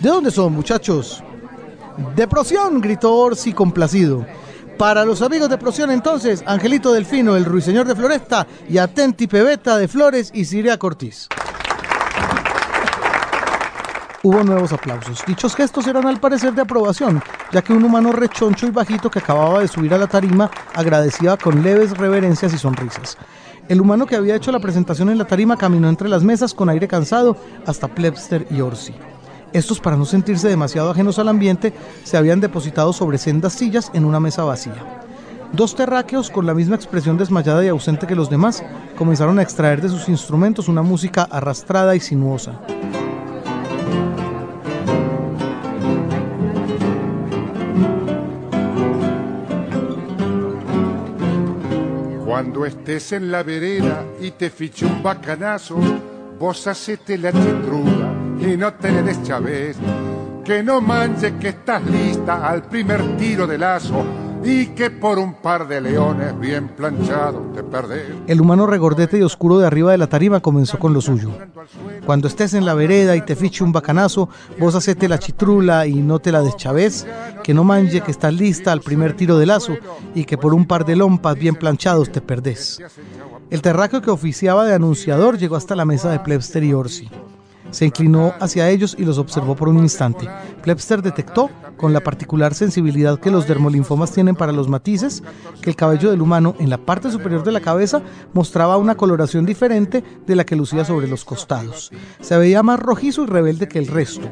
[0.00, 1.24] ¿de dónde son muchachos?
[2.14, 4.26] De Proción, gritó Orsi complacido.
[4.76, 9.78] Para los amigos de Proción entonces, Angelito Delfino, el ruiseñor de Floresta y Atenti Pebeta
[9.78, 11.30] de Flores y Siria Cortiz.
[14.24, 15.24] Hubo nuevos aplausos.
[15.26, 19.18] Dichos gestos eran al parecer de aprobación, ya que un humano rechoncho y bajito que
[19.18, 23.18] acababa de subir a la tarima agradecía con leves reverencias y sonrisas.
[23.68, 26.68] El humano que había hecho la presentación en la tarima caminó entre las mesas con
[26.68, 28.94] aire cansado hasta Plebster y Orsi.
[29.52, 31.72] Estos, para no sentirse demasiado ajenos al ambiente,
[32.04, 35.02] se habían depositado sobre sendas sillas en una mesa vacía.
[35.52, 38.62] Dos terráqueos, con la misma expresión desmayada y ausente que los demás,
[38.96, 42.52] comenzaron a extraer de sus instrumentos una música arrastrada y sinuosa.
[52.32, 55.76] Cuando estés en la vereda y te fiche un bacanazo,
[56.40, 59.76] vos hacete la chitruda y no te le des.
[60.42, 65.34] Que no manches que estás lista al primer tiro de lazo y que por un
[65.34, 68.06] par de leones bien planchados te perdés.
[68.26, 71.30] El humano regordete y oscuro de arriba de la tarima comenzó con lo suyo.
[72.06, 74.28] Cuando estés en la vereda y te fiche un bacanazo,
[74.58, 77.06] vos hacete la chitrula y no te la deschavés,
[77.42, 79.76] que no manje que estás lista al primer tiro de lazo
[80.14, 82.78] y que por un par de lompas bien planchados te perdés.
[83.50, 87.08] El terráqueo que oficiaba de anunciador llegó hasta la mesa de Plebster y Orsi.
[87.72, 90.28] Se inclinó hacia ellos y los observó por un instante.
[90.62, 95.22] Plebster detectó, con la particular sensibilidad que los dermolinfomas tienen para los matices,
[95.60, 98.02] que el cabello del humano en la parte superior de la cabeza
[98.34, 101.90] mostraba una coloración diferente de la que lucía sobre los costados.
[102.20, 104.28] Se veía más rojizo y rebelde que el resto.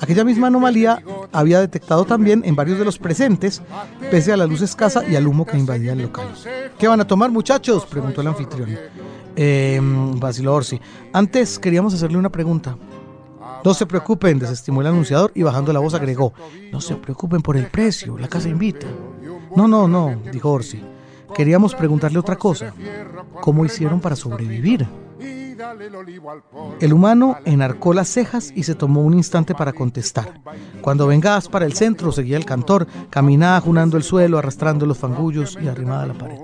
[0.00, 3.62] Aquella misma anomalía había detectado también en varios de los presentes,
[4.10, 6.28] pese a la luz escasa y al humo que invadía el local.
[6.78, 7.84] ¿Qué van a tomar, muchachos?
[7.86, 8.76] preguntó el anfitrión.
[9.40, 9.80] Eh,
[10.16, 10.80] vaciló Orsi.
[11.12, 12.76] Antes queríamos hacerle una pregunta.
[13.64, 16.32] No se preocupen, desestimó el anunciador y bajando la voz agregó,
[16.72, 18.88] no se preocupen por el precio, la casa invita.
[19.54, 20.82] No, no, no, dijo Orsi.
[21.34, 22.74] Queríamos preguntarle otra cosa.
[23.40, 24.88] ¿Cómo hicieron para sobrevivir?
[26.80, 30.40] El humano enarcó las cejas y se tomó un instante para contestar.
[30.80, 35.56] Cuando vengas para el centro, seguía el cantor, caminaba junando el suelo, arrastrando los fangullos
[35.62, 36.38] y arrimada a la pared.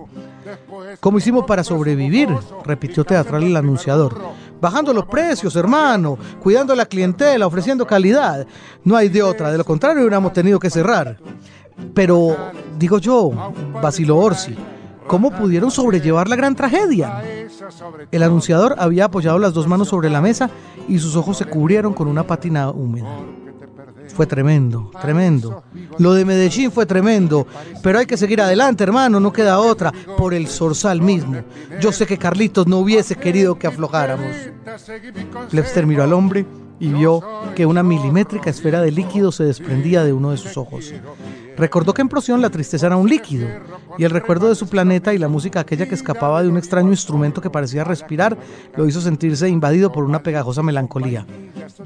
[1.01, 2.29] ¿Cómo hicimos para sobrevivir?
[2.65, 4.19] repitió teatral el anunciador.
[4.61, 8.47] Bajando los precios, hermano, cuidando la clientela, ofreciendo calidad.
[8.83, 11.19] No hay de otra, de lo contrario hubiéramos tenido que cerrar.
[11.93, 12.37] Pero,
[12.79, 13.31] digo yo,
[13.83, 14.57] vaciló Orsi,
[15.07, 17.23] ¿cómo pudieron sobrellevar la gran tragedia?
[18.11, 20.51] El anunciador había apoyado las dos manos sobre la mesa
[20.89, 23.09] y sus ojos se cubrieron con una pátina húmeda.
[24.15, 25.65] Fue tremendo, tremendo.
[25.99, 27.47] Lo de Medellín fue tremendo,
[27.83, 31.43] pero hay que seguir adelante, hermano, no queda otra, por el zorzal mismo.
[31.81, 34.29] Yo sé que Carlitos no hubiese querido que aflojáramos.
[35.51, 36.47] Plebster miró al hombre
[36.81, 37.21] y vio
[37.55, 40.93] que una milimétrica esfera de líquido se desprendía de uno de sus ojos.
[41.57, 43.49] Recordó que en Procyon la tristeza era un líquido,
[43.97, 46.91] y el recuerdo de su planeta y la música aquella que escapaba de un extraño
[46.91, 48.37] instrumento que parecía respirar
[48.77, 51.27] lo hizo sentirse invadido por una pegajosa melancolía.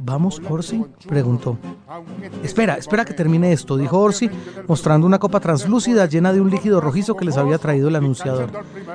[0.01, 0.85] ¿Vamos, Orsi?
[1.07, 1.59] preguntó.
[2.43, 4.31] Espera, espera que termine esto, dijo Orsi,
[4.67, 8.51] mostrando una copa translúcida llena de un líquido rojizo que les había traído el anunciador.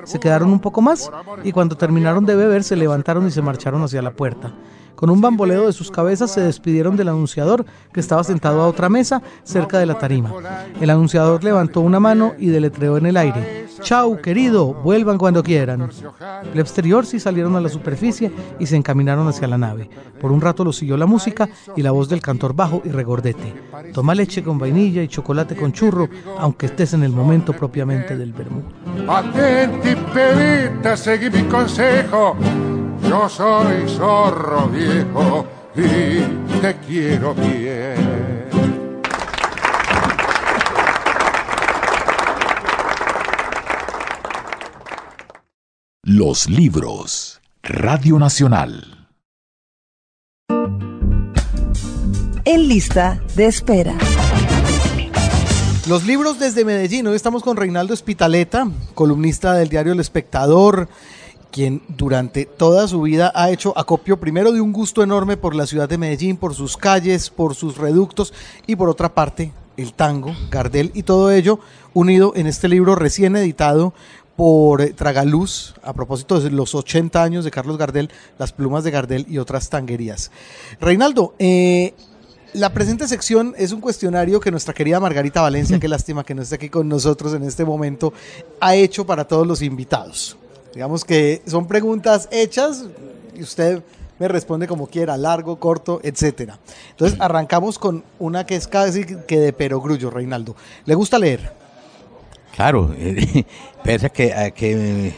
[0.05, 1.11] Se quedaron un poco más
[1.43, 4.53] y cuando terminaron de beber se levantaron y se marcharon hacia la puerta.
[5.03, 8.87] Con un bamboleo de sus cabezas se despidieron del anunciador, que estaba sentado a otra
[8.87, 10.31] mesa cerca de la tarima.
[10.79, 13.67] El anunciador levantó una mano y deletreó en el aire.
[13.81, 15.89] Chau, querido, vuelvan cuando quieran.
[16.53, 19.89] Plebster y Orsi salieron a la superficie y se encaminaron hacia la nave.
[20.21, 23.53] Por un rato los siguió la música y la voz del cantor bajo y regordete.
[23.93, 26.07] Toma leche con vainilla y chocolate con churro,
[26.39, 28.61] aunque estés en el momento propiamente del vermú.
[29.09, 32.37] Atenti, pedita, seguí mi consejo.
[33.13, 35.45] Yo soy zorro viejo
[35.75, 38.49] y te quiero bien.
[46.01, 47.39] Los libros.
[47.61, 49.07] Radio Nacional.
[52.45, 53.93] En lista de espera.
[55.87, 57.05] Los libros desde Medellín.
[57.05, 60.89] Hoy estamos con Reinaldo Espitaleta, columnista del diario El Espectador,
[61.53, 65.67] quien durante toda su vida ha hecho acopio primero de un gusto enorme por la
[65.67, 68.33] ciudad de Medellín, por sus calles, por sus reductos
[68.65, 71.59] y por otra parte el tango, Gardel y todo ello
[71.93, 73.93] unido en este libro recién editado
[74.35, 79.27] por Tragaluz, a propósito de los 80 años de Carlos Gardel, las plumas de Gardel
[79.29, 80.31] y otras tanguerías.
[80.81, 81.93] Reinaldo, eh,
[82.53, 86.41] la presente sección es un cuestionario que nuestra querida Margarita Valencia, qué lástima que no
[86.41, 88.11] esté aquí con nosotros en este momento,
[88.59, 90.35] ha hecho para todos los invitados.
[90.73, 92.85] Digamos que son preguntas hechas
[93.35, 93.83] y usted
[94.19, 96.59] me responde como quiera, largo, corto, etcétera.
[96.91, 100.55] Entonces arrancamos con una que es casi que de perogrullo, Reinaldo.
[100.85, 101.53] ¿Le gusta leer?
[102.55, 103.45] Claro, eh,
[103.83, 105.13] pese a que, a que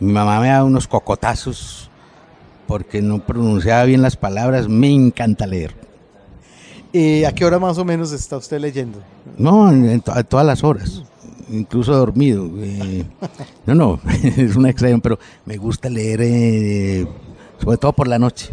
[0.00, 1.90] mi mamá me da unos cocotazos
[2.66, 5.74] porque no pronunciaba bien las palabras, me encanta leer.
[6.92, 9.00] ¿Y a qué hora más o menos está usted leyendo?
[9.36, 11.02] No, en to- a todas las horas,
[11.50, 12.48] incluso dormido.
[12.58, 13.04] eh,
[13.66, 14.00] no, no,
[14.36, 17.06] es una excepción, pero me gusta leer eh,
[17.62, 18.52] sobre todo por la noche.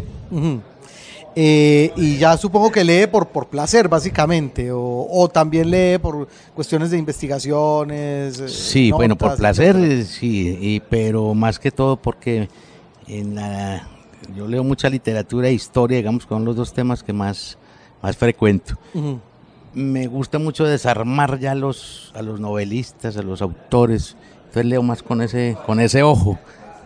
[1.36, 6.26] Eh, y ya supongo que lee por, por placer, básicamente, o, o también lee por
[6.54, 8.40] cuestiones de investigaciones.
[8.40, 10.04] eh, Sí, bueno, por placer, etcétera.
[10.04, 12.48] sí, y, pero más que todo porque
[13.06, 13.86] en la-
[14.36, 17.56] yo leo mucha literatura e historia, digamos, con los dos temas que más,
[18.02, 18.76] más frecuento.
[18.92, 19.20] Ujú.
[19.74, 24.82] Me gusta mucho desarmar ya a los, a los novelistas, a los autores, entonces leo
[24.82, 26.38] más con ese, con ese ojo,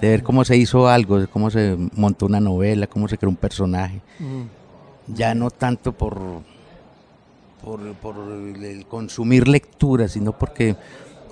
[0.03, 3.31] de ver cómo se hizo algo, de cómo se montó una novela, cómo se creó
[3.31, 4.03] un personaje.
[5.07, 6.19] Ya no tanto por,
[7.63, 10.77] por, por el consumir lectura, sino porque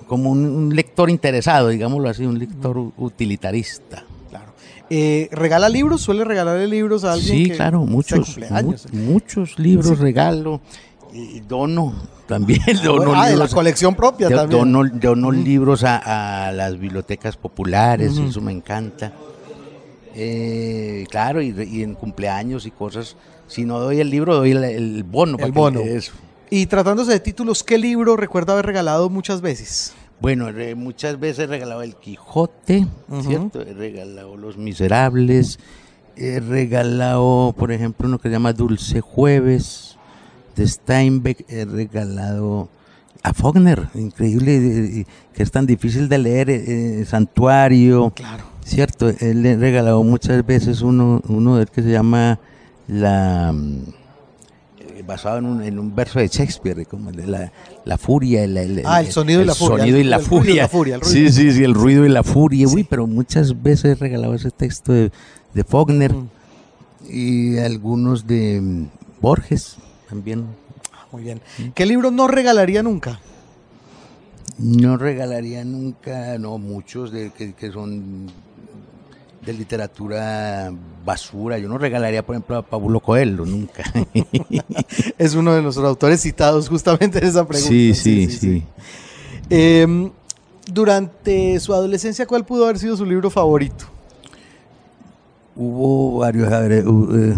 [0.07, 4.03] como un, un lector interesado, digámoslo así, un lector utilitarista.
[4.29, 4.53] Claro.
[4.89, 6.01] Eh, ¿Regala libros?
[6.01, 7.37] ¿Suele regalarle libros a alguien?
[7.37, 10.61] Sí, que claro, muchos, mu- muchos libros regalo,
[11.13, 11.93] y dono
[12.27, 14.49] también, dono ah, de la colección propia también.
[14.71, 19.13] dono, dono libros a, a las bibliotecas populares, eso me encanta.
[20.15, 23.15] Eh, claro, y, en cumpleaños y cosas,
[23.47, 25.37] si no doy el libro, doy el, el bono.
[25.39, 25.79] El bono.
[25.79, 26.13] eso.
[26.49, 29.93] Y tratándose de títulos, ¿qué libro recuerda haber regalado muchas veces?
[30.19, 32.85] Bueno, re- muchas veces he regalado El Quijote.
[33.21, 33.61] ¿cierto?
[33.61, 35.59] He regalado Los Miserables,
[36.15, 39.92] he regalado, por ejemplo, uno que se llama Dulce Jueves,
[40.55, 42.69] de Steinbeck, he regalado
[43.23, 48.43] a Faulkner, increíble, eh, eh, que es tan difícil de leer, eh, Santuario, Claro.
[48.65, 49.09] ¿cierto?
[49.09, 52.39] Él le he regalado muchas veces uno, uno de él que se llama
[52.87, 53.51] La...
[53.53, 53.77] mm,
[55.07, 57.51] basado en un, en un verso de Shakespeare, como el de la,
[57.83, 58.43] la furia.
[58.45, 60.47] El, el- Ah, el sonido y la furia, sonido y el- la el ruido y
[60.47, 60.61] furia.
[60.63, 61.03] la furia, el.
[61.03, 62.67] Sí, sí, sí, el ruido y la furia.
[62.69, 65.11] Uy, pero muchas veces he regalado ese texto de,
[65.53, 66.27] de Faulkner Mm.
[67.09, 68.85] y algunos de mm,
[69.21, 69.75] Borges
[70.13, 70.45] también.
[71.11, 71.41] Muy bien.
[71.73, 73.19] ¿Qué libro no regalaría nunca?
[74.59, 78.27] No regalaría nunca, no, muchos de que, que son
[79.43, 80.71] de literatura
[81.03, 81.57] basura.
[81.57, 83.83] Yo no regalaría, por ejemplo, a Pablo Coelho, nunca.
[85.17, 87.69] Es uno de nuestros autores citados justamente en esa pregunta.
[87.69, 88.63] sí, sí, sí.
[89.49, 90.11] Em,
[90.71, 93.85] durante su adolescencia, ¿cuál pudo haber sido su libro favorito?
[95.55, 97.37] Hubo varios, a ver, hu- eh,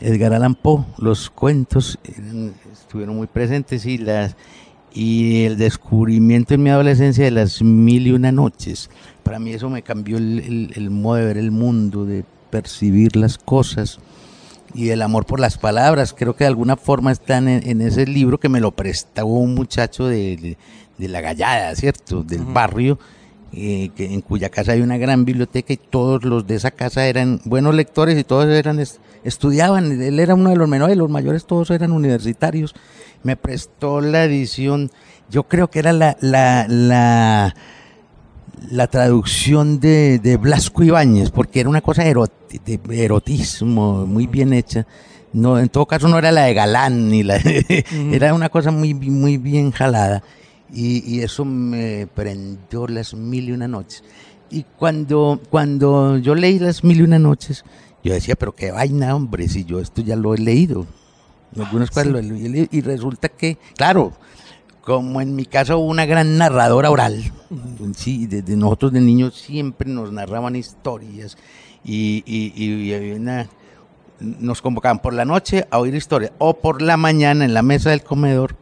[0.00, 4.36] Edgar Allan Poe, los cuentos eran- estuvieron muy presentes y las
[4.92, 8.90] y el descubrimiento en mi adolescencia de las mil y una noches.
[9.22, 13.14] Para mí eso me cambió el, el- el modo de ver el mundo, de percibir
[13.14, 14.00] las cosas
[14.74, 16.12] y el amor por las palabras.
[16.12, 19.54] Creo que de alguna forma están en, en ese libro que me lo prestó un
[19.54, 20.58] muchacho de, de-
[20.98, 22.24] de la Gallada, ¿cierto?
[22.24, 22.98] Del barrio,
[23.52, 27.06] eh, que, en cuya casa hay una gran biblioteca y todos los de esa casa
[27.06, 30.00] eran buenos lectores y todos eran es- estudiaban.
[30.00, 32.74] Él era uno de los menores, los mayores todos eran universitarios.
[33.22, 34.90] Me prestó la edición,
[35.30, 37.54] yo creo que era la, la, la,
[38.70, 42.14] la traducción de, de Blasco Ibáñez, porque era una cosa de
[42.90, 44.86] erotismo muy bien hecha.
[45.32, 48.70] No, en todo caso no era la de Galán, ni la de- era una cosa
[48.70, 50.22] muy, muy bien jalada.
[50.72, 54.02] Y, y eso me prendió las mil y una noches.
[54.50, 57.64] Y cuando, cuando yo leí las mil y una noches,
[58.02, 60.86] yo decía, pero qué vaina, hombre, si yo esto ya lo he leído.
[61.56, 62.66] Algunas cosas lo he leído.
[62.70, 64.12] Y resulta que, claro,
[64.82, 67.22] como en mi casa hubo una gran narradora oral,
[67.96, 71.36] sí, desde nosotros de niños siempre nos narraban historias
[71.84, 73.48] y, y- y había una-
[74.20, 77.90] nos convocaban por la noche a oír historias o por la mañana en la mesa
[77.90, 78.56] del comedor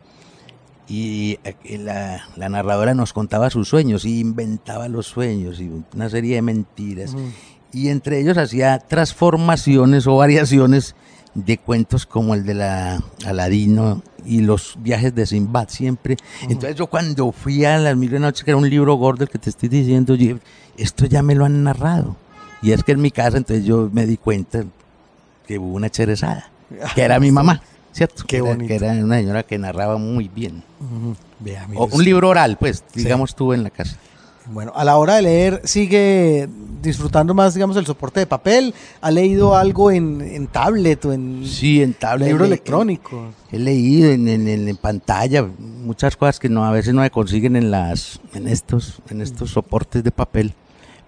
[0.88, 6.08] y eh, la, la narradora nos contaba sus sueños y inventaba los sueños y una
[6.08, 7.14] serie de mentiras.
[7.72, 10.94] Y entre ellos hacía transformaciones o variaciones
[11.34, 16.16] de cuentos como el de la Aladino y los viajes de Simbad siempre.
[16.42, 19.30] Entonces yo cuando fui a las mil una noches, que era un libro gordo el
[19.30, 20.40] que te estoy diciendo, yo dije,
[20.78, 22.16] esto ya me lo han narrado.
[22.62, 24.64] Y es que en mi casa, entonces yo me di cuenta
[25.46, 26.50] que hubo una cherezada,
[26.94, 27.62] que era mi mamá,
[27.98, 28.22] ¿cierto?
[28.22, 28.68] Qué Que era- bonito.
[28.68, 30.62] Que era una señora que narraba muy bien.
[31.40, 31.98] Vea, mire O usted.
[31.98, 33.96] un libro oral, pues, digamos tú en la casa.
[34.50, 36.48] Bueno, a la hora de leer, ¿sigue
[36.80, 38.72] disfrutando más, digamos, el soporte de papel?
[39.02, 42.28] ¿Ha leído algo en, en tablet o en Sí, en tablet.
[42.28, 43.26] libro he le- electrónico?
[43.52, 47.10] He leído en, en- en- en pantalla muchas cosas que no a veces no me
[47.10, 50.54] consiguen en las en estos en estos soportes de papel,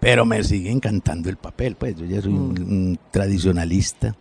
[0.00, 4.16] pero me sigue encantando el papel, pues yo ya soy un, un tradicionalista.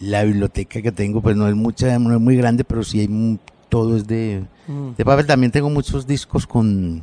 [0.00, 3.38] La biblioteca que tengo pues no es mucha, no es muy grande, pero sí hay
[3.68, 4.90] todo es de, Mm.
[4.96, 5.26] de papel.
[5.26, 7.02] También tengo muchos discos con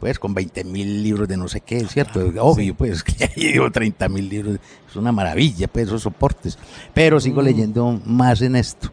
[0.00, 2.20] pues con 20 mil libros de no sé qué, ¿cierto?
[2.40, 4.58] Obvio, pues que llevo 30 mil libros,
[4.88, 6.56] es una maravilla, pues esos soportes.
[6.94, 8.92] Pero sigo leyendo más en esto.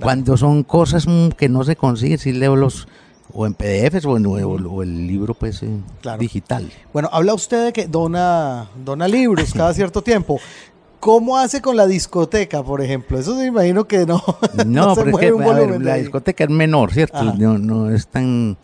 [0.00, 2.88] Cuando son cosas mm, que no se consiguen, sí leo los
[3.32, 5.68] o en PDFs o, en, o, o el libro pues eh,
[6.00, 6.18] Claro.
[6.18, 6.68] digital.
[6.92, 10.40] Bueno, habla usted de que dona, dona libros cada cierto tiempo.
[11.00, 13.18] ¿Cómo hace con la discoteca, por ejemplo?
[13.18, 14.22] Eso me imagino que no.
[14.66, 17.24] No, se pero es que a ver, la discoteca es menor, ¿cierto?
[17.24, 18.56] No, no es tan,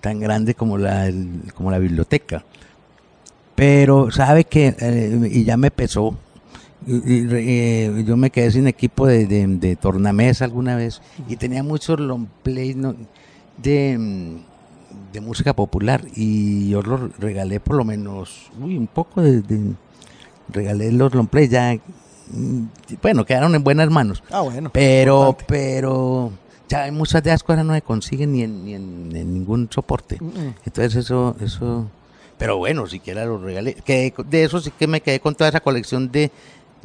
[0.00, 2.42] tan grande como la, el- como la biblioteca.
[3.54, 6.16] Pero sabe que, eh, y ya me pesó,
[6.86, 11.36] y- y, eh, yo me quedé sin equipo de, de, de tornamesa alguna vez y
[11.36, 12.94] tenía muchos long play no,
[13.62, 14.36] de,
[15.12, 19.42] de música popular y yo los regalé por lo menos, uy, un poco de-
[20.48, 21.74] regalé los long play ya,
[22.30, 22.62] mm,
[23.02, 24.22] bueno, quedaron en buenas manos.
[24.30, 24.70] Ah, bueno.
[24.72, 25.44] Pero, importante.
[25.48, 26.30] pero
[26.68, 29.68] ya hay muchas de esas cosas no se consiguen ni en, ni en, en ningún
[29.70, 30.18] soporte.
[30.20, 30.54] Mm, mm.
[30.66, 31.86] Entonces eso, eso,
[32.38, 33.76] pero bueno, siquiera lo regalé.
[34.14, 36.30] Con- de eso sí que me quedé con toda esa colección de,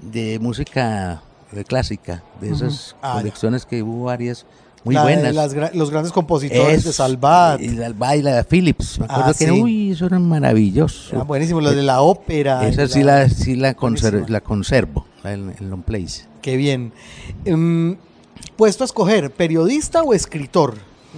[0.01, 1.21] de música
[1.67, 3.21] clásica, de esas Ah, ya.
[3.21, 4.45] colecciones que hubo varias
[4.89, 5.35] muy La buenas.
[5.35, 7.61] las los grandes compositores de Salvat.
[7.61, 8.97] Y Salvat y la de Philips.
[8.99, 9.51] Me acuerdo Ah, que, sí.
[9.51, 11.19] uy, eso era maravilloso.
[11.19, 12.67] Ah, buenísimo, lo de la ópera.
[12.67, 14.29] Esa sí la, sí la, conser- Buenísima.
[14.29, 16.27] la conservo, la en, en long plays.
[16.41, 16.91] Qué bien.
[17.45, 17.97] Em,
[18.55, 20.75] puesto a escoger, ¿periodista o escritor?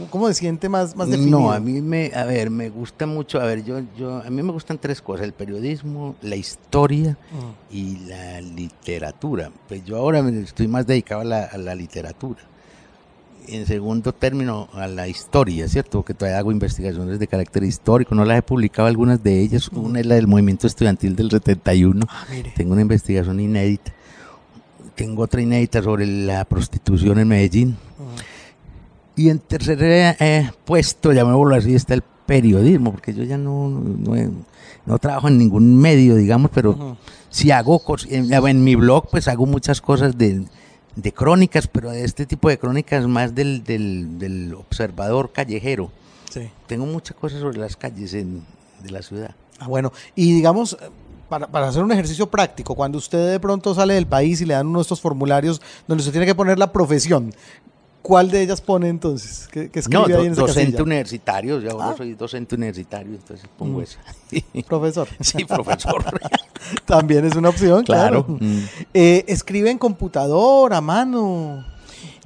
[0.09, 1.37] ¿Cómo se siente más, más definido?
[1.41, 4.41] No, a mí me, a ver, me gusta mucho, a ver, yo, yo, a mí
[4.41, 7.75] me gustan tres cosas, el periodismo, la historia Mm.
[7.75, 9.51] y la literatura.
[9.67, 12.39] Pues yo ahora estoy más dedicado a la, a la literatura.
[13.47, 15.99] En segundo término, a la historia, ¿cierto?
[15.99, 19.69] Porque todavía hago investigaciones de carácter histórico, no las he publicado algunas de ellas.
[19.69, 22.05] Una es la del movimiento estudiantil del 71.
[22.09, 22.25] Ah.
[22.55, 23.93] Tengo una investigación inédita.
[24.95, 27.69] Tengo otra inédita sobre la prostitución en Medellín.
[27.69, 29.21] Mm.
[29.21, 34.15] Y en tercer eh, puesto, llamémoslo así, está el periodismo, porque yo ya no, no,
[34.85, 36.97] no trabajo en ningún medio, digamos, pero Ujú.
[37.29, 40.45] si hago, en, en mi blog, pues hago muchas cosas de,
[40.95, 45.91] de crónicas, pero de este tipo de crónicas más del, del, del observador callejero.
[46.29, 46.49] Sí.
[46.67, 48.43] Tengo muchas cosas sobre las calles en-
[48.83, 49.35] de la ciudad.
[49.59, 50.89] Ah, bueno, y digamos, eh,
[51.29, 54.53] para, para hacer un ejercicio práctico, cuando usted de pronto sale del país y le
[54.53, 57.33] dan uno de estos formularios donde usted tiene que poner la profesión,
[58.01, 59.47] ¿cuál de ellas pone entonces?
[59.51, 60.83] ¿Qué, qué escribe No, ahí do- en esa docente casilla?
[60.83, 61.93] universitario, yo ahora Ah.
[61.97, 63.83] soy docente universitario, entonces pongo Mm.
[63.83, 63.99] esa.
[64.67, 65.07] Profesor.
[65.19, 66.03] sí, profesor.
[66.85, 68.25] También es una opción, claro.
[68.25, 68.39] claro.
[68.41, 68.59] Mm.
[68.93, 71.65] Eh, ¿Escribe en computador, a mano?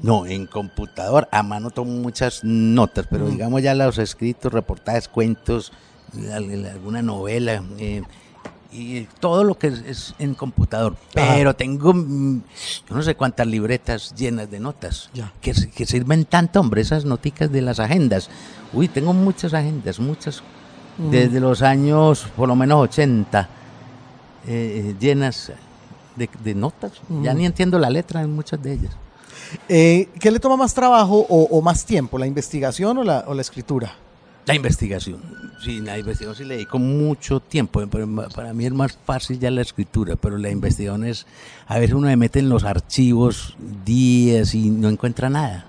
[0.01, 3.29] No, en computador, a mano tomo muchas notas, pero Mm.
[3.31, 5.71] digamos ya los escritos, reportajes, cuentos,
[6.33, 8.01] alguna novela, eh,
[8.77, 10.95] y todo lo que es, es en computador.
[11.13, 12.41] Pero tengo, mm,
[12.89, 15.31] yo no sé cuántas libretas llenas de notas, Ya.
[15.41, 18.29] que, s- que sirven tanto, hombre, esas noticas de las agendas.
[18.73, 20.43] Uy, tengo muchas agendas, muchas,
[20.97, 21.09] Mm.
[21.09, 23.49] desde los años por lo menos 80,
[24.47, 25.51] eh, eh, llenas
[26.15, 26.91] de, de notas.
[27.23, 27.37] Ya Mm.
[27.37, 28.91] ni entiendo la letra en muchas de ellas.
[29.69, 33.33] Eh, ¿Qué le toma más trabajo o, o más tiempo, la investigación o la, o
[33.33, 33.93] la escritura?
[34.47, 35.19] La investigación.
[35.63, 37.81] Sí, la investigación sí le dedico mucho tiempo.
[38.05, 41.25] ma- para mí es más fácil ya la escritura, pero la investigación es,
[41.67, 45.65] a veces uno se mete en los archivos días y no encuentra nada.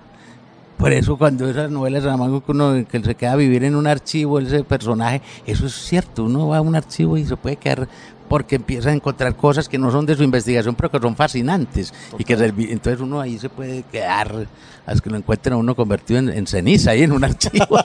[0.77, 3.87] Por eso cuando esas novelas además que uno que se queda a vivir en un
[3.87, 7.87] archivo, ese personaje, eso es cierto, uno va a un archivo y se puede quedar
[8.27, 11.93] porque empieza a encontrar cosas que no son de su investigación, pero que son fascinantes.
[12.17, 14.47] Y que entonces uno ahí se puede quedar
[14.85, 17.79] hasta que lo encuentren a uno convertido en, en ceniza ahí en un archivo.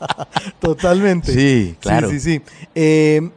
[0.60, 1.32] Totalmente.
[1.32, 2.10] Sí, claro.
[2.10, 2.42] Sí, sí, sí.
[2.74, 3.30] Eh,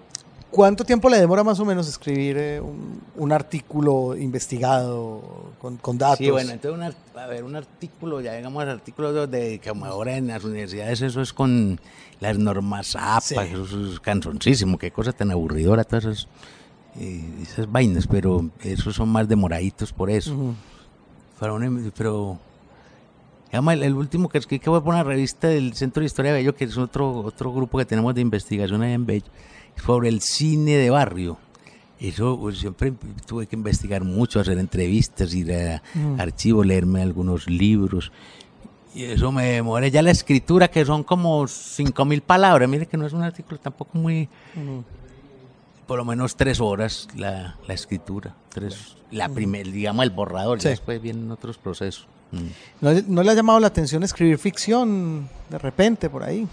[0.52, 5.22] ¿Cuánto tiempo le demora más o menos escribir eh, un, un artículo investigado
[5.60, 6.18] con, con datos?
[6.18, 10.28] Sí, bueno, entonces un, a ver, un artículo, ya digamos artículos de que ahora en
[10.28, 11.80] las universidades eso es con
[12.20, 13.36] las normas APA, Sí.
[13.38, 16.28] eso es cansoncísimo, qué cosa tan aburridora, todas esas,
[17.00, 20.36] eh, esas vainas, pero esos son más demoraditos por eso.
[21.40, 22.38] Para un- pero
[23.52, 26.56] el último que escribí que fue por una revista del Centro de Historia de Bello,
[26.56, 29.26] que es otro, otro grupo que tenemos de investigación ahí en Bello,
[29.76, 31.38] sobre el cine de barrio.
[32.00, 32.94] Eso pues, siempre
[33.28, 35.82] tuve que investigar mucho, hacer entrevistas, ir a
[36.18, 38.12] archivos, leerme algunos libros.
[38.96, 42.68] Y eso me demoré ya la escritura, que son como 5 mil palabras.
[42.68, 44.28] Mire que no es un artículo tampoco muy.
[45.86, 48.36] Por lo menos tres horas la, la escritura.
[48.50, 50.60] Tres, la primer, digamos, el borrador.
[50.60, 50.70] Sí.
[50.70, 52.08] Después vienen otros procesos.
[52.32, 52.48] Mm.
[52.82, 56.48] ¿No, no le ha llamado la atención escribir ficción de repente por ahí?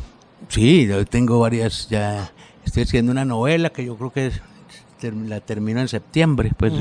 [0.49, 1.89] Sí, yo tengo varias.
[1.89, 2.31] Ya
[2.69, 4.33] estoy haciendo una novela que yo creo que
[5.27, 6.53] la termino en septiembre.
[6.57, 6.73] Pues.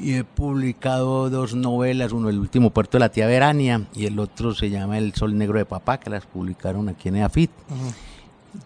[0.00, 4.18] Y he publicado dos novelas, uno El último puerto de la tía Verania y el
[4.18, 7.50] otro se llama El sol negro de papá, que las publicaron aquí en EAFIT.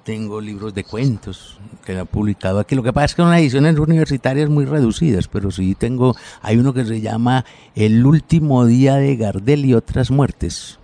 [0.03, 2.75] Tengo libros de cuentos que he publicado aquí.
[2.75, 6.73] Lo que pasa es que son ediciones universitarias muy reducidas, pero sí tengo, hay uno
[6.73, 7.45] que se llama
[7.75, 10.79] El último día de Gardel y otras muertes,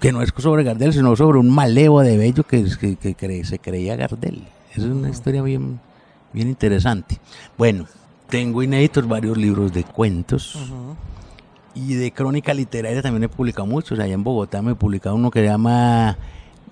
[0.00, 3.44] que no es sobre Gardel, sino sobre un malevo de Bello que, que, que cre-
[3.44, 4.42] se creía Gardel.
[4.74, 5.78] Es una historia bien,
[6.32, 7.18] bien interesante.
[7.58, 7.86] Bueno,
[8.28, 10.58] tengo inéditos varios libros de cuentos.
[11.74, 13.98] Y de crónica literaria también he publicado muchos.
[13.98, 16.16] Allá en Bogotá me he publicado uno que se llama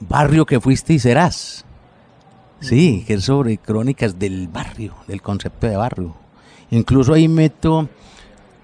[0.00, 1.64] Barrio que fuiste y serás.
[2.60, 6.14] Sí, que es sobre crónicas del barrio, del concepto de barrio.
[6.70, 7.88] Incluso ahí meto,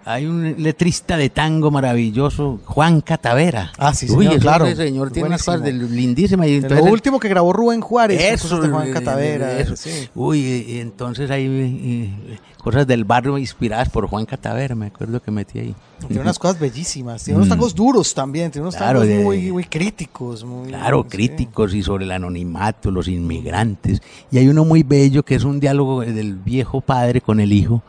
[0.05, 3.72] hay un letrista de tango maravilloso, Juan Catavera.
[3.78, 4.76] Ah, sí, Uy, señor, ese claro.
[4.76, 5.90] señor tiene unas cosas Buenísimo.
[5.94, 6.46] lindísimas.
[6.48, 9.59] Y entonces lo último que grabó Rubén Juárez, eso, de Juan eh, Catavera.
[9.59, 9.76] eso.
[9.76, 10.09] sí.
[10.14, 15.22] Uy, y- y entonces hay eh, cosas del barrio inspiradas por Juan Catavera, me acuerdo
[15.22, 15.74] que metí ahí.
[16.07, 17.24] Tiene unas cosas bellísimas.
[17.24, 17.50] Tiene unos Mm.
[17.50, 18.50] tangos duros también.
[18.50, 20.44] Tiene unos Claro, tangos muy, muy críticos.
[20.44, 21.09] Muy, Claro, sí.
[21.16, 24.02] críticos y sobre el anonimato, los inmigrantes.
[24.30, 27.82] Y hay uno muy bello que es un diálogo del viejo padre con el hijo,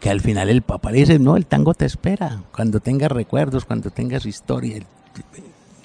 [0.00, 3.64] que al final el papá le dice, no, el tango te espera, cuando tengas recuerdos,
[3.64, 4.80] cuando tengas historia,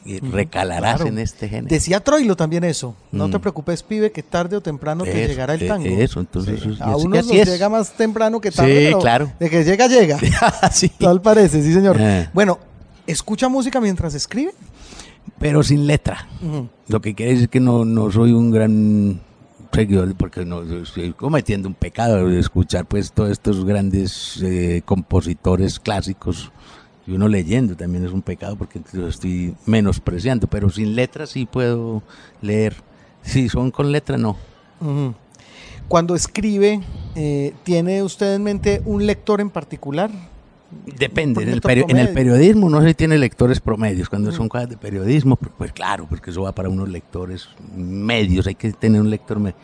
[0.04, 1.08] y recalarás claro.
[1.12, 1.68] en este género.
[1.70, 2.96] Decía Troilo también eso.
[3.12, 3.32] No Mm.
[3.32, 5.86] te preocupes, pibe, que tarde o temprano te llegará el eh, tango.
[5.86, 6.72] eso, entonces, Sí.
[6.72, 7.48] eso- A nos es.
[7.48, 8.72] llega más temprano que tarde.
[8.80, 9.32] Sí, pero claro.
[9.40, 10.18] De que llega, llega.
[10.72, 10.90] Sí.
[10.90, 11.98] Tal parece, sí, señor.
[12.00, 12.28] Eh.
[12.34, 12.58] Bueno,
[13.06, 14.54] ¿escucha música mientras escribe?
[15.38, 16.28] Pero sin letra.
[16.88, 19.22] Lo que quiere decir que no, no soy un gran
[19.72, 26.52] seguidor, porque no estoy cometiendo un pecado escuchar pues todos estos grandes eh, compositores clásicos.
[27.08, 31.46] Y uno leyendo también es un pecado porque lo estoy menospreciando, pero sin letra sí
[31.46, 32.04] puedo
[32.42, 32.76] leer.
[33.24, 34.38] Si son con letra, no.
[35.88, 36.82] Cuando escribe,
[37.16, 40.10] eh, ¿tiene usted en mente un lector en particular?
[40.98, 44.78] Depende, en el, en el periodismo no se tiene lectores promedios, cuando son cosas de
[44.78, 49.10] periodismo, pues, pues claro, porque eso va para unos lectores medios, hay que tener un
[49.10, 49.58] lector medio.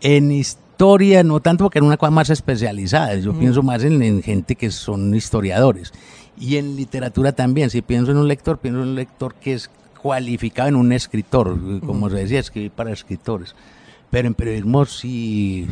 [0.00, 4.22] En historia, no tanto porque era una cosa más especializada, yo pienso más en, en
[4.22, 5.92] gente que son historiadores.
[6.40, 9.70] Y en literatura también, si pienso en un lector, pienso en un lector que es
[10.00, 13.54] cualificado en un escritor, como se decía, escribir para escritores.
[14.10, 15.68] Pero en periodismo sí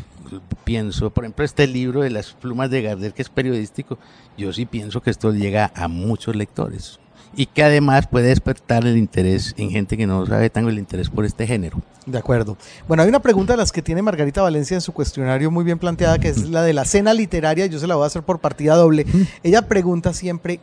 [0.64, 3.98] pienso, por ejemplo, este libro de las plumas de Gardel, que es periodístico,
[4.36, 7.00] yo sí pienso que esto llega a muchos lectores
[7.34, 11.10] y que además puede despertar el interés en gente que no sabe tanto el interés
[11.10, 11.80] por este género.
[12.06, 12.56] De acuerdo.
[12.88, 15.78] Bueno, hay una pregunta de las que tiene Margarita Valencia en su cuestionario muy bien
[15.78, 17.66] planteada, que es la de la cena literaria.
[17.66, 19.06] Yo se la voy a hacer por partida doble.
[19.42, 20.60] Ella pregunta siempre,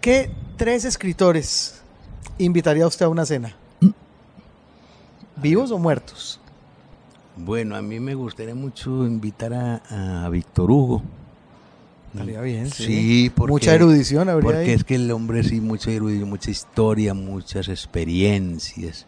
[0.00, 1.82] ¿qué tres escritores
[2.38, 3.56] invitaría usted a una cena?
[5.36, 6.40] ¿Vivos o muertos?
[7.36, 11.02] Bueno, a mí me gustaría mucho invitar a, a Víctor Hugo.
[12.12, 12.84] Estaría bien, sí.
[12.84, 14.70] Sí, porque, Mucha erudición habría Porque ahí.
[14.70, 19.06] es que el hombre sí, mucha erudición, mucha historia, muchas experiencias.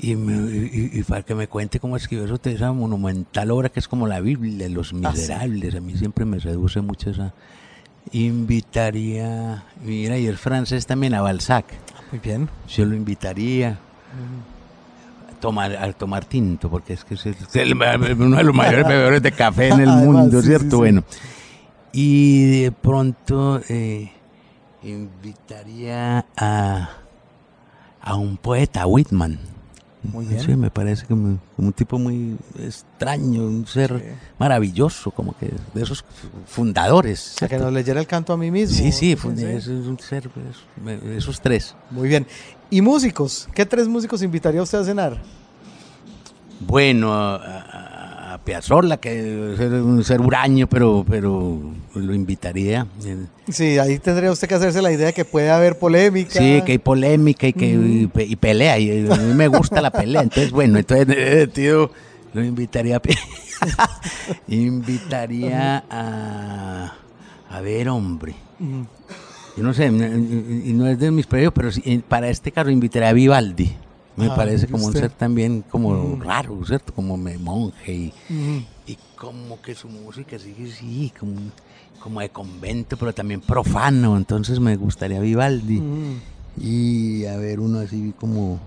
[0.00, 3.80] Y, me- y- y para que me cuente cómo escribió eso, esa monumental obra que
[3.80, 5.20] es como la Biblia, Los Ah, sí.
[5.20, 5.74] Miserables.
[5.74, 7.34] A mí siempre me seduce mucho esa.
[8.12, 11.66] Invitaría, mira, y el francés también a Balzac.
[12.10, 12.48] Muy bien.
[12.68, 13.76] Yo lo invitaría a
[15.40, 17.72] tomar, a tomar tinto, porque es que es, el- es el-
[18.22, 20.64] uno de los mayores bebedores de café en el Además, mundo, ¿cierto?
[20.64, 20.76] sí, sí.
[20.76, 21.04] Bueno.
[21.92, 24.12] Y de pronto eh,
[24.82, 26.88] invitaría a,
[28.00, 29.38] a un poeta, Whitman.
[30.12, 30.40] Muy bien.
[30.40, 35.82] Sí, me parece como, como un tipo muy extraño, un ser maravilloso, como que de
[35.82, 36.04] esos
[36.46, 37.34] fundadores.
[37.36, 38.76] O sea, que nos leyera el canto a mí mismo.
[38.76, 39.44] Sí, sí, sí.
[39.44, 41.74] es, un ser, es- esos tres.
[41.90, 42.26] Muy bien.
[42.70, 43.48] ¿Y músicos?
[43.54, 45.20] ¿Qué tres músicos invitaría usted a cenar?
[46.60, 47.38] Bueno, a
[48.48, 51.60] Piazzolla, que es un ser huraño, pero, pero
[51.94, 52.86] lo invitaría.
[53.04, 56.38] Eh, Sí, ahí tendría usted que hacerse la idea que puede haber polémica.
[56.38, 58.78] Sí, que hay polémica y que y pe- y pelea.
[58.78, 60.22] Y a mí me gusta la pelea.
[60.22, 61.90] Entonces, bueno, entonces, eh, tío,
[62.32, 63.00] lo invitaría a
[64.48, 66.94] invitaría a
[67.50, 68.34] a ver, hombre.
[68.58, 68.82] Mm.
[69.58, 73.08] Yo no sé, y no es de mis preferidos, pero eh, para este caso invitaría
[73.08, 73.72] a Vivaldi.
[74.18, 76.20] Me Ah, parece como un ser también como Mm.
[76.22, 76.92] raro, ¿cierto?
[76.92, 78.58] Como me- monje y, Mm.
[78.86, 81.34] y como que su música sigue sí, como,
[82.00, 84.16] como de convento, pero también profano.
[84.16, 85.80] Entonces me gustaría Vivaldi.
[85.80, 86.20] Mm.
[86.60, 88.58] Y a ver, uno así como.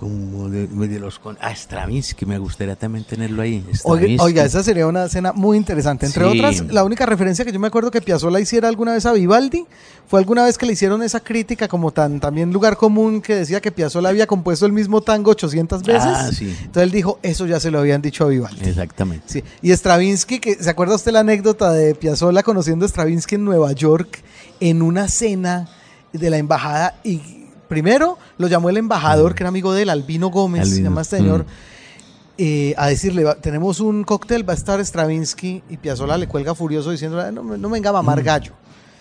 [0.00, 1.18] Como de, de los.
[1.18, 3.62] Con, ah, Stravinsky, me gustaría también tenerlo ahí.
[3.84, 6.06] Oiga, esa sería una escena muy interesante.
[6.06, 6.38] Entre Sí.
[6.38, 9.66] otras, la única referencia que yo me acuerdo que Piazzolla hiciera alguna vez a Vivaldi
[10.08, 13.60] fue alguna vez que le hicieron esa crítica como tan también lugar común que decía
[13.60, 16.02] que Piazzolla había compuesto el mismo tango 800 veces.
[16.02, 16.46] Ah, sí.
[16.48, 18.70] Entonces él dijo, eso ya se lo habían dicho a Vivaldi.
[18.70, 19.24] Exactamente.
[19.26, 19.44] Sí.
[19.60, 23.72] Y Stravinsky, que ¿se acuerda usted la anécdota de Piazzolla conociendo a Stravinsky en Nueva
[23.72, 24.22] York
[24.60, 25.68] en una cena
[26.14, 27.39] de la embajada y
[27.70, 31.00] primero lo llamó el embajador que era amigo de él, Albino Gómez, se Albino, llama
[31.00, 31.46] este señor, mm.
[32.36, 36.54] eh, a decirle, "Va- tenemos un cóctel, va a estar Stravinsky y Piazzolla le cuelga
[36.54, 38.52] furioso diciendo, "Ah, no, me- no me venga a mamar gallo.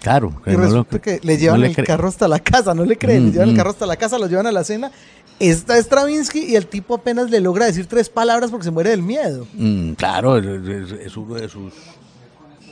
[0.02, 0.34] Claro.
[0.46, 0.54] Y Mm.
[0.54, 2.86] no lo- resulta que le llevan no le el cre- carro hasta la casa, no
[2.86, 3.58] le creen, le Mm, llevan el mm.
[3.58, 4.92] carro hasta la casa, lo llevan a la cena.
[5.40, 9.02] Está Stravinsky y el tipo apenas le logra decir tres palabras porque se muere del
[9.04, 9.46] miedo.
[9.54, 10.46] Mm, claro, es,
[10.92, 11.74] es- es uno de sus.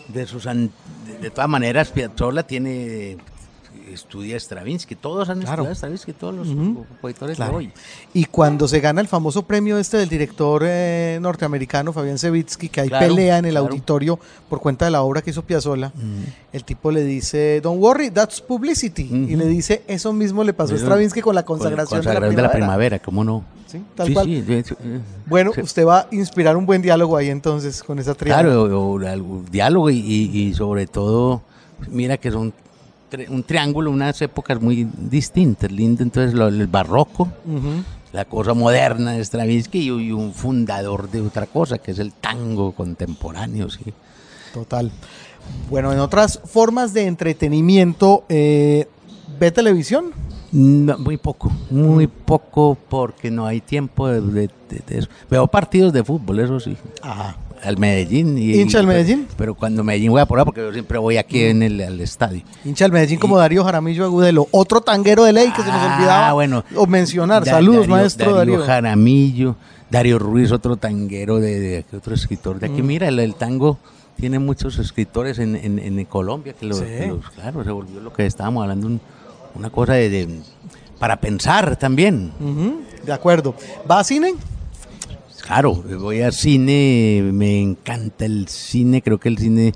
[0.10, 0.46] De sus.
[0.48, 0.72] an-
[1.06, 3.18] De, de todas maneras, Piazzolla tiene.
[3.94, 4.96] Estudia Stravinsky.
[4.96, 5.64] Todos han Claro.
[5.64, 6.86] estudiado Stravinsky, todos los Ujú.
[6.88, 7.52] compositores Claro.
[7.54, 7.72] de hoy.
[8.14, 12.82] Y cuando se gana el famoso premio este del director eh, norteamericano Fabián Sevitsky, que
[12.82, 14.20] hay Claro, pelea en el auditorio
[14.50, 15.92] por cuenta de la obra que hizo Piazzolla,
[16.54, 19.04] el tipo le dice, don't worry, that's publicity.
[19.30, 22.52] Y le dice, eso mismo le pasó a Stravinsky con la consagración, Consagración de la
[22.52, 23.00] primavera.
[23.00, 23.44] ¿cómo no?
[23.68, 24.26] Sí, tal Sí, cual.
[24.26, 24.66] sí, de eh,
[25.26, 28.42] Bueno, usted va a inspirar un buen diálogo ahí entonces con esa triada.
[28.44, 31.42] Claro, o, o algún diálogo y, y- y sobre todo,
[31.90, 32.54] mira que son
[33.30, 37.30] un triángulo, unas épocas muy distintas, lindo, entonces lo- el barroco,
[38.12, 42.14] la cosa moderna de Stravinsky y, y un fundador de otra cosa, que es el
[42.14, 43.86] tango contemporáneo, sí.
[44.54, 44.92] Total.
[45.70, 48.88] Bueno, en otras formas de entretenimiento, eh,
[49.40, 50.12] ¿ve televisión?
[50.52, 55.10] No, muy poco, muy poco porque no hay tiempo de, de- de- de eso.
[55.30, 56.76] Veo partidos de fútbol, eso sí.
[57.02, 57.36] Ajá.
[57.64, 58.38] Al Medellín.
[58.38, 59.28] Y, ¿Hincha del Medellín?
[59.38, 62.42] Pero cuando Medellín voy a por porque yo siempre voy aquí en el al estadio.
[62.64, 65.96] Hincha del Medellín como Darío Jaramillo Agudelo, otro tanguero de ley que se nos Ah,
[65.98, 66.64] olvidaba bueno.
[66.76, 67.44] o mencionar.
[67.44, 68.64] Da- Saludos, maestro Darío.
[68.64, 69.56] Jaramillo,
[69.90, 72.82] Darío Ruiz, otro tanguero de, de otro escritor de aquí.
[72.84, 72.88] Mm.
[72.88, 73.78] Mira, el, el tango
[74.18, 76.80] tiene muchos escritores en, en- en Colombia que, Sí.
[76.82, 79.02] que los- claro, se volvió lo que estábamos hablando, un-
[79.56, 80.40] una cosa de, de-
[81.00, 82.32] para pensar también.
[83.06, 83.54] De acuerdo.
[83.90, 84.34] ¿Va a cine?
[85.48, 89.72] Claro, voy al cine, me encanta el cine, creo que el cine,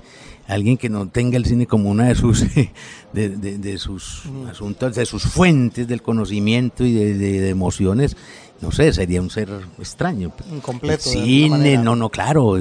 [0.46, 2.44] alguien que no tenga el cine como una de sus,
[3.14, 8.18] de, de- de sus asuntos, de sus fuentes del conocimiento y de, de- emociones,
[8.60, 9.48] no sé, sería un ser
[9.78, 10.30] extraño.
[10.52, 12.56] Incompleto, El cine, no, no, claro,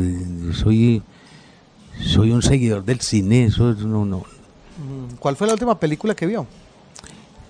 [0.54, 1.02] soy,
[2.02, 4.20] soy un seguidor del cine, eso es- no, no.
[4.20, 6.48] Mm, ¿Cuál fue la última película que vio?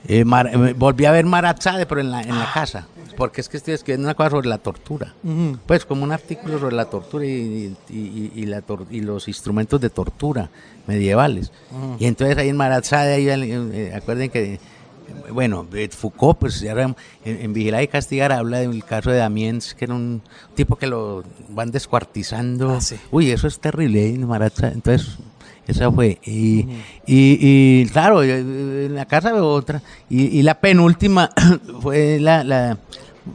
[0.08, 2.88] Eh, Mar- eh, volví a ver Marazade, pero en la, en la casa,
[3.18, 5.14] porque es que estoy escribiendo una cosa sobre la tortura.
[5.68, 9.28] Pues como un artículo sobre la tortura y, y- y- y la tor- y los
[9.28, 10.50] instrumentos de tortura
[10.88, 11.52] medievales.
[12.00, 14.60] Y entonces ahí en Marazade, ahí, eh, acuerden que, eh,
[15.32, 19.76] bueno, eh, Foucault, pues ya en, en Vigilar y Castigar habla del caso de Damiens,
[19.76, 20.24] que era un
[20.56, 22.72] tipo que lo van descuartizando.
[22.72, 22.96] Ah, sí.
[23.12, 24.74] Uy, eso es terrible en Marazade.
[24.74, 25.18] Entonces,
[25.68, 26.20] esa fue.
[26.26, 26.62] Y,
[27.06, 27.38] y,
[27.86, 29.82] y, claro, eh, en la casa veo otra.
[30.10, 31.30] Y, y la penúltima
[31.82, 32.78] fue la, la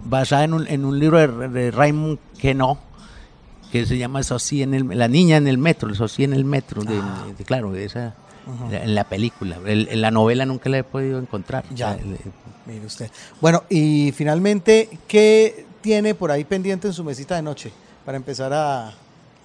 [0.04, 2.78] basada en un, en un libro de, de Raymond Queneau
[3.70, 4.20] que se llama
[4.50, 6.94] en el, la niña en el metro, el Socí en el metro, de,
[7.36, 8.14] de- claro, de esa,
[8.70, 9.58] en la película.
[9.66, 11.64] El- en la novela nunca la he podido encontrar.
[11.74, 11.90] Ya.
[11.92, 12.16] O sea, el-
[12.66, 13.10] Mire usted.
[13.40, 17.72] Bueno, y finalmente, ¿qué tiene por ahí pendiente en su mesita de noche?
[18.04, 18.92] Para empezar a,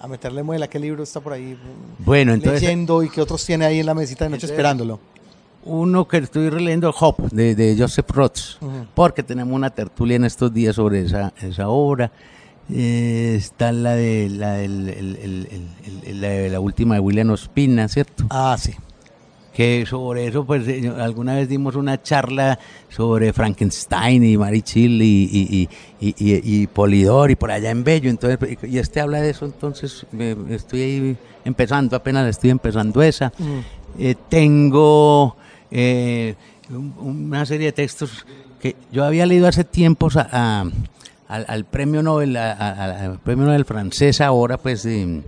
[0.02, 0.68] a meterle muela.
[0.68, 3.86] ¿Qué libro está por ahí mm, Bueno, entonces leyendo y qué otros tiene ahí en
[3.86, 5.00] la mesita de noche Entonces- esperándolo?
[5.64, 8.38] uno que estoy releyendo, Hop, de, de Joseph Roth,
[8.94, 12.10] porque tenemos una tertulia en estos días sobre esa, esa obra.
[12.68, 15.46] Eh, está la de la, el-
[16.20, 18.24] la de la última de William Ospina, ¿cierto?
[18.30, 18.74] Ah, sí.
[19.54, 25.28] Que sobre eso, pues eh, alguna vez dimos una charla sobre Frankenstein y Marichil y,
[25.30, 25.68] y,
[26.00, 29.44] y, y, y Polidor y por allá en Bello, entonces, y este habla de eso,
[29.44, 33.32] entonces me- estoy ahí empezando, apenas estoy empezando esa.
[33.98, 35.36] Eh, tengo
[35.70, 36.34] eh,
[36.70, 38.24] un- una serie de textos
[38.60, 40.64] que yo había leído hace tiempos a- a-
[41.28, 44.82] al, al premio Nobel, a- a- al premio Nobel francés ahora, pues...
[44.84, 45.22] de-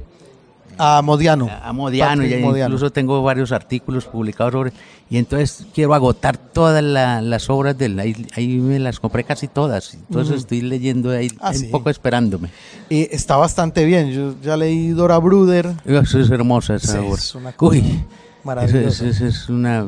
[0.79, 1.49] A Modiano.
[1.63, 2.75] a Modiano, Patrick y Modiano.
[2.75, 4.73] incluso tengo varios artículos publicados sobre,
[5.11, 9.25] y entonces quiero agotar todas la- las obras de él, ahí, ahí me las compré
[9.25, 11.67] casi todas, entonces estoy leyendo ahí Ah, un sí.
[11.67, 12.49] poco esperándome.
[12.91, 14.11] Eh, está bastante bien.
[14.11, 15.75] Yo ya leí Dora Bruder.
[15.85, 17.15] Eso es hermosa esa Sí, obra.
[17.15, 18.05] es una cosa Uy,
[18.45, 18.89] maravillosa.
[18.89, 19.87] eso es, eso es una...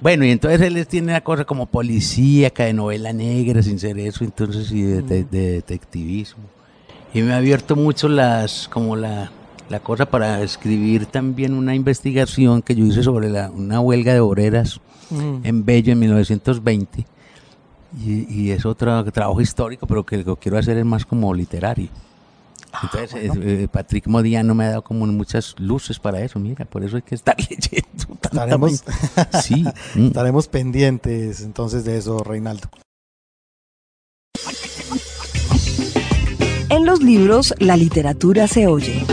[0.00, 4.22] Bueno, y entonces él tiene una cosa como policíaca, de novela negra, sin ser eso,
[4.22, 6.44] entonces, y de, de- de detectivismo.
[7.12, 9.30] Y me ha abierto mucho las, como la,
[9.68, 14.20] la cosa para escribir también una investigación que yo hice sobre la, una huelga de
[14.20, 15.40] obreras Mm.
[15.44, 17.06] en Bello en 1920.
[18.04, 21.32] Y, y es otro trabajo histórico, pero que lo que quiero hacer es más como
[21.32, 21.88] literario.
[22.70, 26.66] Ah, Entonces, eh, eh, Patrick Modiano me ha dado como muchas luces para eso, mira,
[26.66, 28.18] por eso hay que estar leyendo.
[28.20, 28.84] Estaremos-.
[29.42, 29.64] Sí.
[29.94, 30.08] mm.
[30.08, 32.68] Estaremos pendientes entonces de eso, Reinaldo.
[36.68, 39.06] En los libros, la literatura se oye.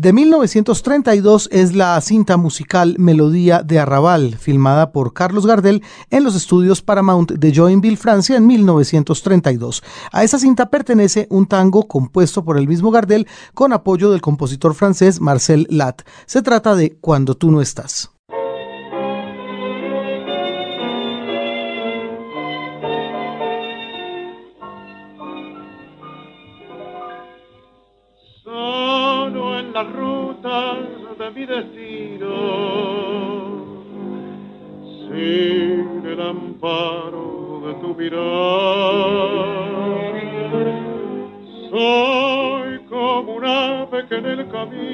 [0.00, 6.34] De 1932 es la cinta musical Melodía de Arrabal, filmada por Carlos Gardel en los
[6.34, 9.82] estudios Paramount de Joinville, Francia, en 1932.
[10.10, 14.72] A esa cinta pertenece un tango compuesto por el mismo Gardel con apoyo del compositor
[14.72, 16.00] francés Marcel Lat.
[16.24, 18.10] Se trata de Cuando tú no estás.
[30.50, 32.34] De mi destino,
[35.06, 38.20] sin el amparo de tu mirar.
[41.70, 44.90] Soy como un ave que en el camino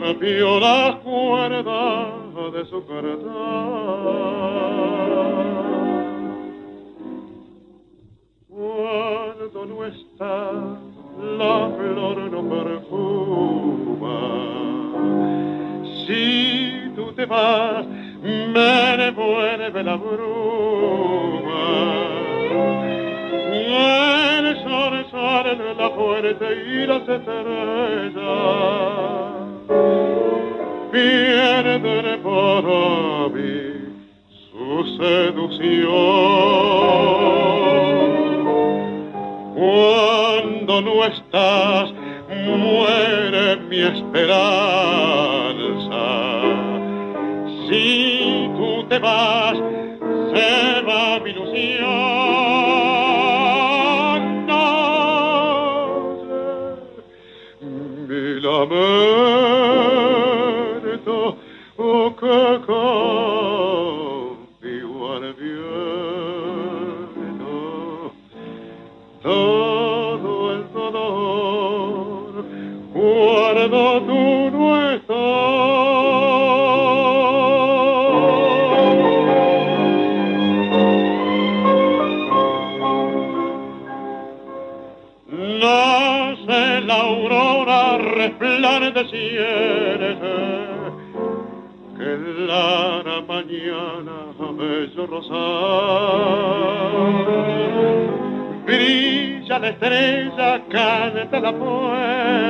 [0.00, 3.34] rompió la cuerda de su carta.
[8.48, 14.18] Cuando no está, la flor no perfuma.
[16.06, 17.86] Si tú te vas,
[18.22, 21.64] me devuelve la bruma.
[23.52, 28.24] El sol sale en la fuerte y las estrellas
[30.92, 32.64] pierden por
[33.32, 33.54] mí
[34.50, 35.64] su seducción.
[39.54, 41.92] Cuando no estás,
[42.28, 44.34] muere mi esperanza.
[47.68, 49.56] Si tú te vas,
[50.32, 51.84] se va mi ilusión.
[54.46, 56.44] No sé,
[58.08, 58.40] mi
[95.04, 96.64] bello rosar
[98.64, 102.42] brilla la estrella, canta la fuente,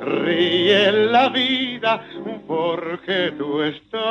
[0.00, 2.02] ríe la vida
[2.46, 4.02] porque tú estás.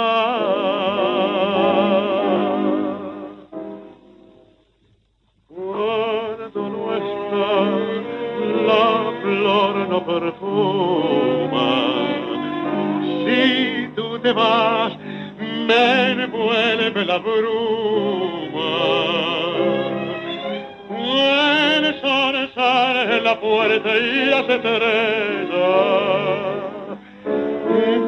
[5.47, 7.69] Cuando no estás,
[8.67, 11.67] la flor no perfuma.
[13.25, 14.70] Si tú te vas,
[17.11, 18.71] la bruma.
[21.77, 25.91] El sol sale en la puerta y las estrellas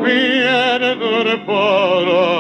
[0.04, 2.33] pierden para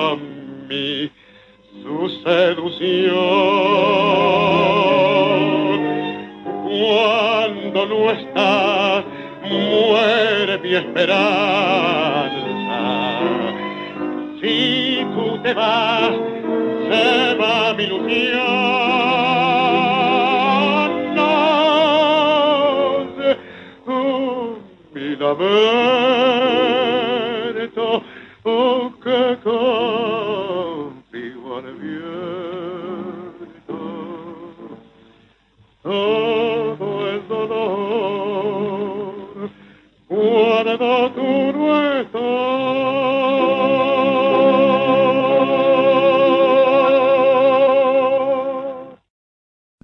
[25.39, 25.93] oh.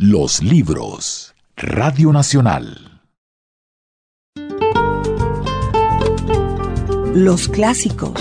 [0.01, 1.35] Los libros.
[1.57, 2.78] Radio Nacional.
[7.19, 8.13] Los clásicos.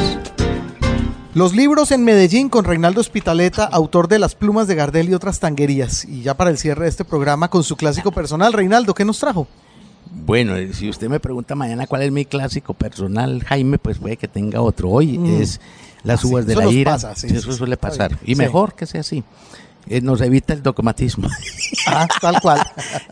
[1.32, 5.38] Los libros en Medellín con Reinaldo Spitaleta, autor de Las plumas de Gardel y otras
[5.38, 6.04] tanguerías.
[6.04, 9.20] Y ya para el cierre de este programa con su clásico personal, Reinaldo, ¿qué nos
[9.20, 9.46] trajo?
[10.26, 14.16] Bueno, eh, si usted me pregunta mañana cuál es mi clásico personal, Jaime, pues puede
[14.16, 14.90] que tenga otro.
[14.90, 15.42] Hoy Mm.
[15.42, 15.60] es
[16.02, 16.92] Las Ah, uvas de la ira.
[16.94, 18.10] pasa, sí, eso sí, suele pasar.
[18.10, 18.20] bien.
[18.24, 18.38] Y Sí.
[18.40, 19.22] mejor que sea así.
[19.88, 21.28] Eh, nos evita el dogmatismo.
[21.86, 22.60] Ah, tal cual.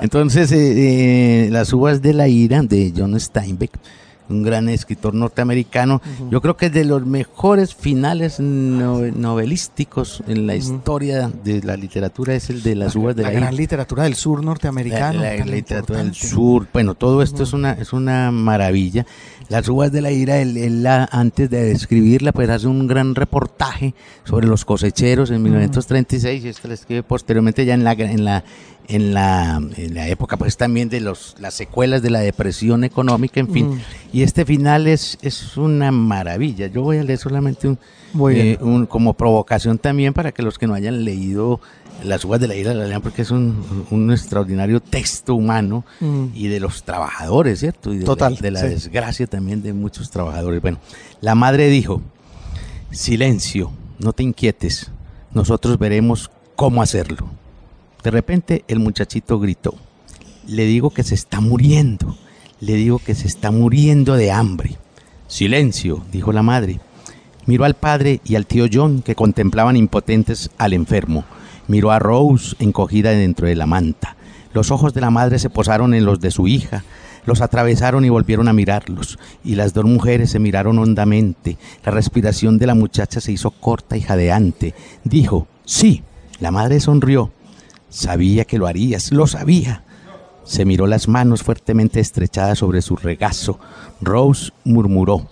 [0.00, 3.70] Entonces, eh, eh, Las uvas de la ira de John Steinbeck,
[4.28, 6.00] un gran escritor norteamericano,
[6.30, 11.76] yo creo que es de los mejores finales no- novelísticos en la historia de la
[11.76, 15.20] literatura es el de Las uvas de la la, gran literatura del sur norteamericano.
[15.20, 19.06] La, la literatura del sur, bueno, todo esto es una es una maravilla.
[19.48, 23.14] Las uvas de la ira, él, él la- antes de escribirla, pues hace un gran
[23.14, 23.94] reportaje
[24.24, 28.44] sobre los cosecheros en 1936 y esto lo escribe posteriormente ya en la en la
[28.88, 33.40] en la, en la época pues también de los las secuelas de la depresión económica,
[33.40, 33.68] en fin.
[33.70, 33.80] Mm.
[34.12, 36.66] Y este final es es una maravilla.
[36.68, 37.78] Yo voy a leer solamente un,
[38.30, 41.60] eh, un- como provocación también para que los que no hayan leído
[42.04, 46.26] Las uvas de la ira la lean porque es un, un extraordinario texto humano Mm.
[46.34, 47.92] y de los trabajadores, ¿cierto?
[47.92, 48.68] Y de Total, la, de la sí.
[48.68, 50.60] desgracia también de muchos trabajadores.
[50.60, 50.78] Bueno,
[51.20, 52.02] la madre dijo,
[52.90, 54.90] silencio, no te inquietes,
[55.32, 57.28] nosotros veremos cómo hacerlo.
[58.02, 59.74] De repente el muchachito gritó,
[60.46, 62.16] le digo que se está muriendo,
[62.60, 64.76] le digo que se está muriendo de hambre.
[65.28, 66.78] Silencio, dijo la madre.
[67.46, 71.24] Miró al padre y al tío John que contemplaban impotentes al enfermo.
[71.68, 74.16] Miró a Rose encogida dentro de la manta.
[74.52, 76.84] Los ojos de la madre se posaron en los de su hija,
[77.26, 81.58] los atravesaron y volvieron a mirarlos, y las dos mujeres se miraron hondamente.
[81.84, 84.74] La respiración de la muchacha se hizo corta y jadeante.
[85.04, 86.02] Dijo, sí,
[86.38, 87.32] la madre sonrió.
[87.88, 89.82] Sabía que lo harías, lo sabía.
[90.44, 93.58] Se miró las manos fuertemente estrechadas sobre su regazo.
[94.00, 95.26] Rose murmuró,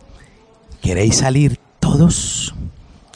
[0.82, 2.54] ¿Queréis salir todos?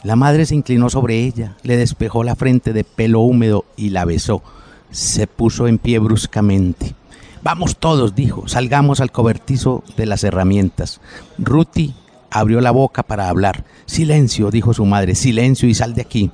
[0.08, 4.06] La madre se inclinó sobre ella, le despejó la frente de pelo húmedo y la
[4.06, 4.42] besó.
[4.90, 6.94] Se puso en pie bruscamente.
[7.42, 11.02] Vamos todos, dijo, salgamos al cobertizo de las herramientas.
[11.36, 11.92] Ruti
[12.30, 13.66] abrió la boca para hablar.
[13.84, 16.30] Silencio, dijo su madre, silencio y sal de aquí.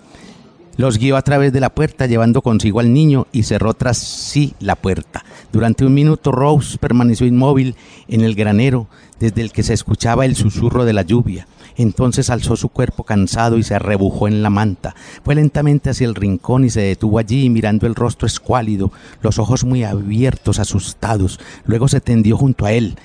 [0.77, 4.55] Los guió a través de la puerta llevando consigo al niño y cerró tras sí
[4.61, 5.25] la puerta.
[5.53, 7.75] Durante un minuto Rose permaneció inmóvil
[8.07, 8.87] en el granero
[9.19, 11.49] desde el que se escuchaba el susurro de la lluvia.
[11.77, 14.95] Entonces alzó su cuerpo cansado y se arrebujó en la manta.
[15.25, 19.65] Fue lentamente hacia el rincón y se detuvo allí mirando el rostro escuálido, los ojos
[19.65, 21.41] muy abiertos, asustados.
[21.67, 22.97] Luego se tendió junto a él.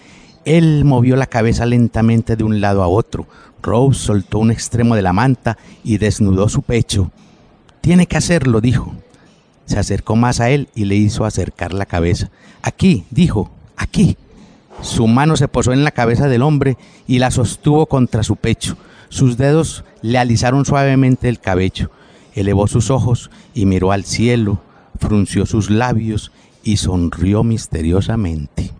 [0.45, 3.27] Él movió la cabeza lentamente de un lado a otro.
[3.61, 7.11] Rose soltó un extremo de la manta y desnudó su pecho.
[7.81, 8.93] Tiene que hacerlo, dijo.
[9.65, 12.29] Se acercó más a él y le hizo acercar la cabeza.
[12.61, 14.17] Aquí, dijo, aquí.
[14.81, 16.77] Su mano se posó en la cabeza del hombre
[17.07, 18.77] y la sostuvo contra su pecho.
[19.09, 21.91] Sus dedos le alisaron suavemente el cabello.
[22.33, 24.61] Elevó sus ojos y miró al cielo,
[24.97, 26.31] frunció sus labios
[26.63, 28.78] y sonrió misteriosamente.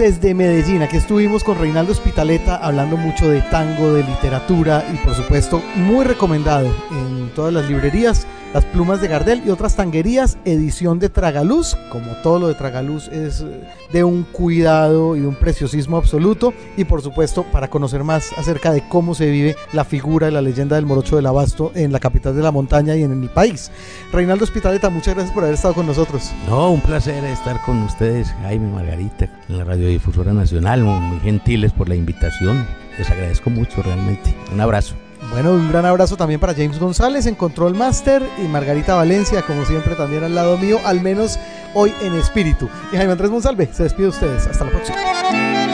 [0.00, 0.80] Desde Medellín.
[0.80, 6.06] Aquí estuvimos con Reinaldo Spitaleta hablando mucho de tango, de literatura y por supuesto muy
[6.06, 8.26] recomendado en todas las librerías.
[8.52, 11.76] Las plumas de Gardel y otras tanguerías, edición de Tragaluz.
[11.88, 16.52] Como todo lo de Tragaluz es eh, de un cuidado y un preciosismo absoluto.
[16.76, 20.42] Y por supuesto para conocer más acerca de cómo se vive la figura y la
[20.42, 23.70] leyenda del Morocho del Abasto en la capital de la montaña y en el país.
[24.12, 26.32] Reinaldo Spitaleta, muchas gracias por haber estado con nosotros.
[26.48, 30.82] No, un placer estar con ustedes, Jaime Margarita, en la Radiodifusora Nacional.
[30.82, 32.66] Muy gentiles por la invitación.
[32.98, 34.34] Les agradezco mucho realmente.
[34.52, 34.96] Un abrazo.
[35.30, 39.64] Bueno, un gran abrazo también para James González en Control Master y Margarita Valencia, como
[39.64, 41.38] siempre, también al lado mío, al menos
[41.72, 42.68] hoy en espíritu.
[42.92, 44.46] Y Jaime Andrés Monsalve se despide de ustedes.
[44.48, 45.69] Hasta la próxima.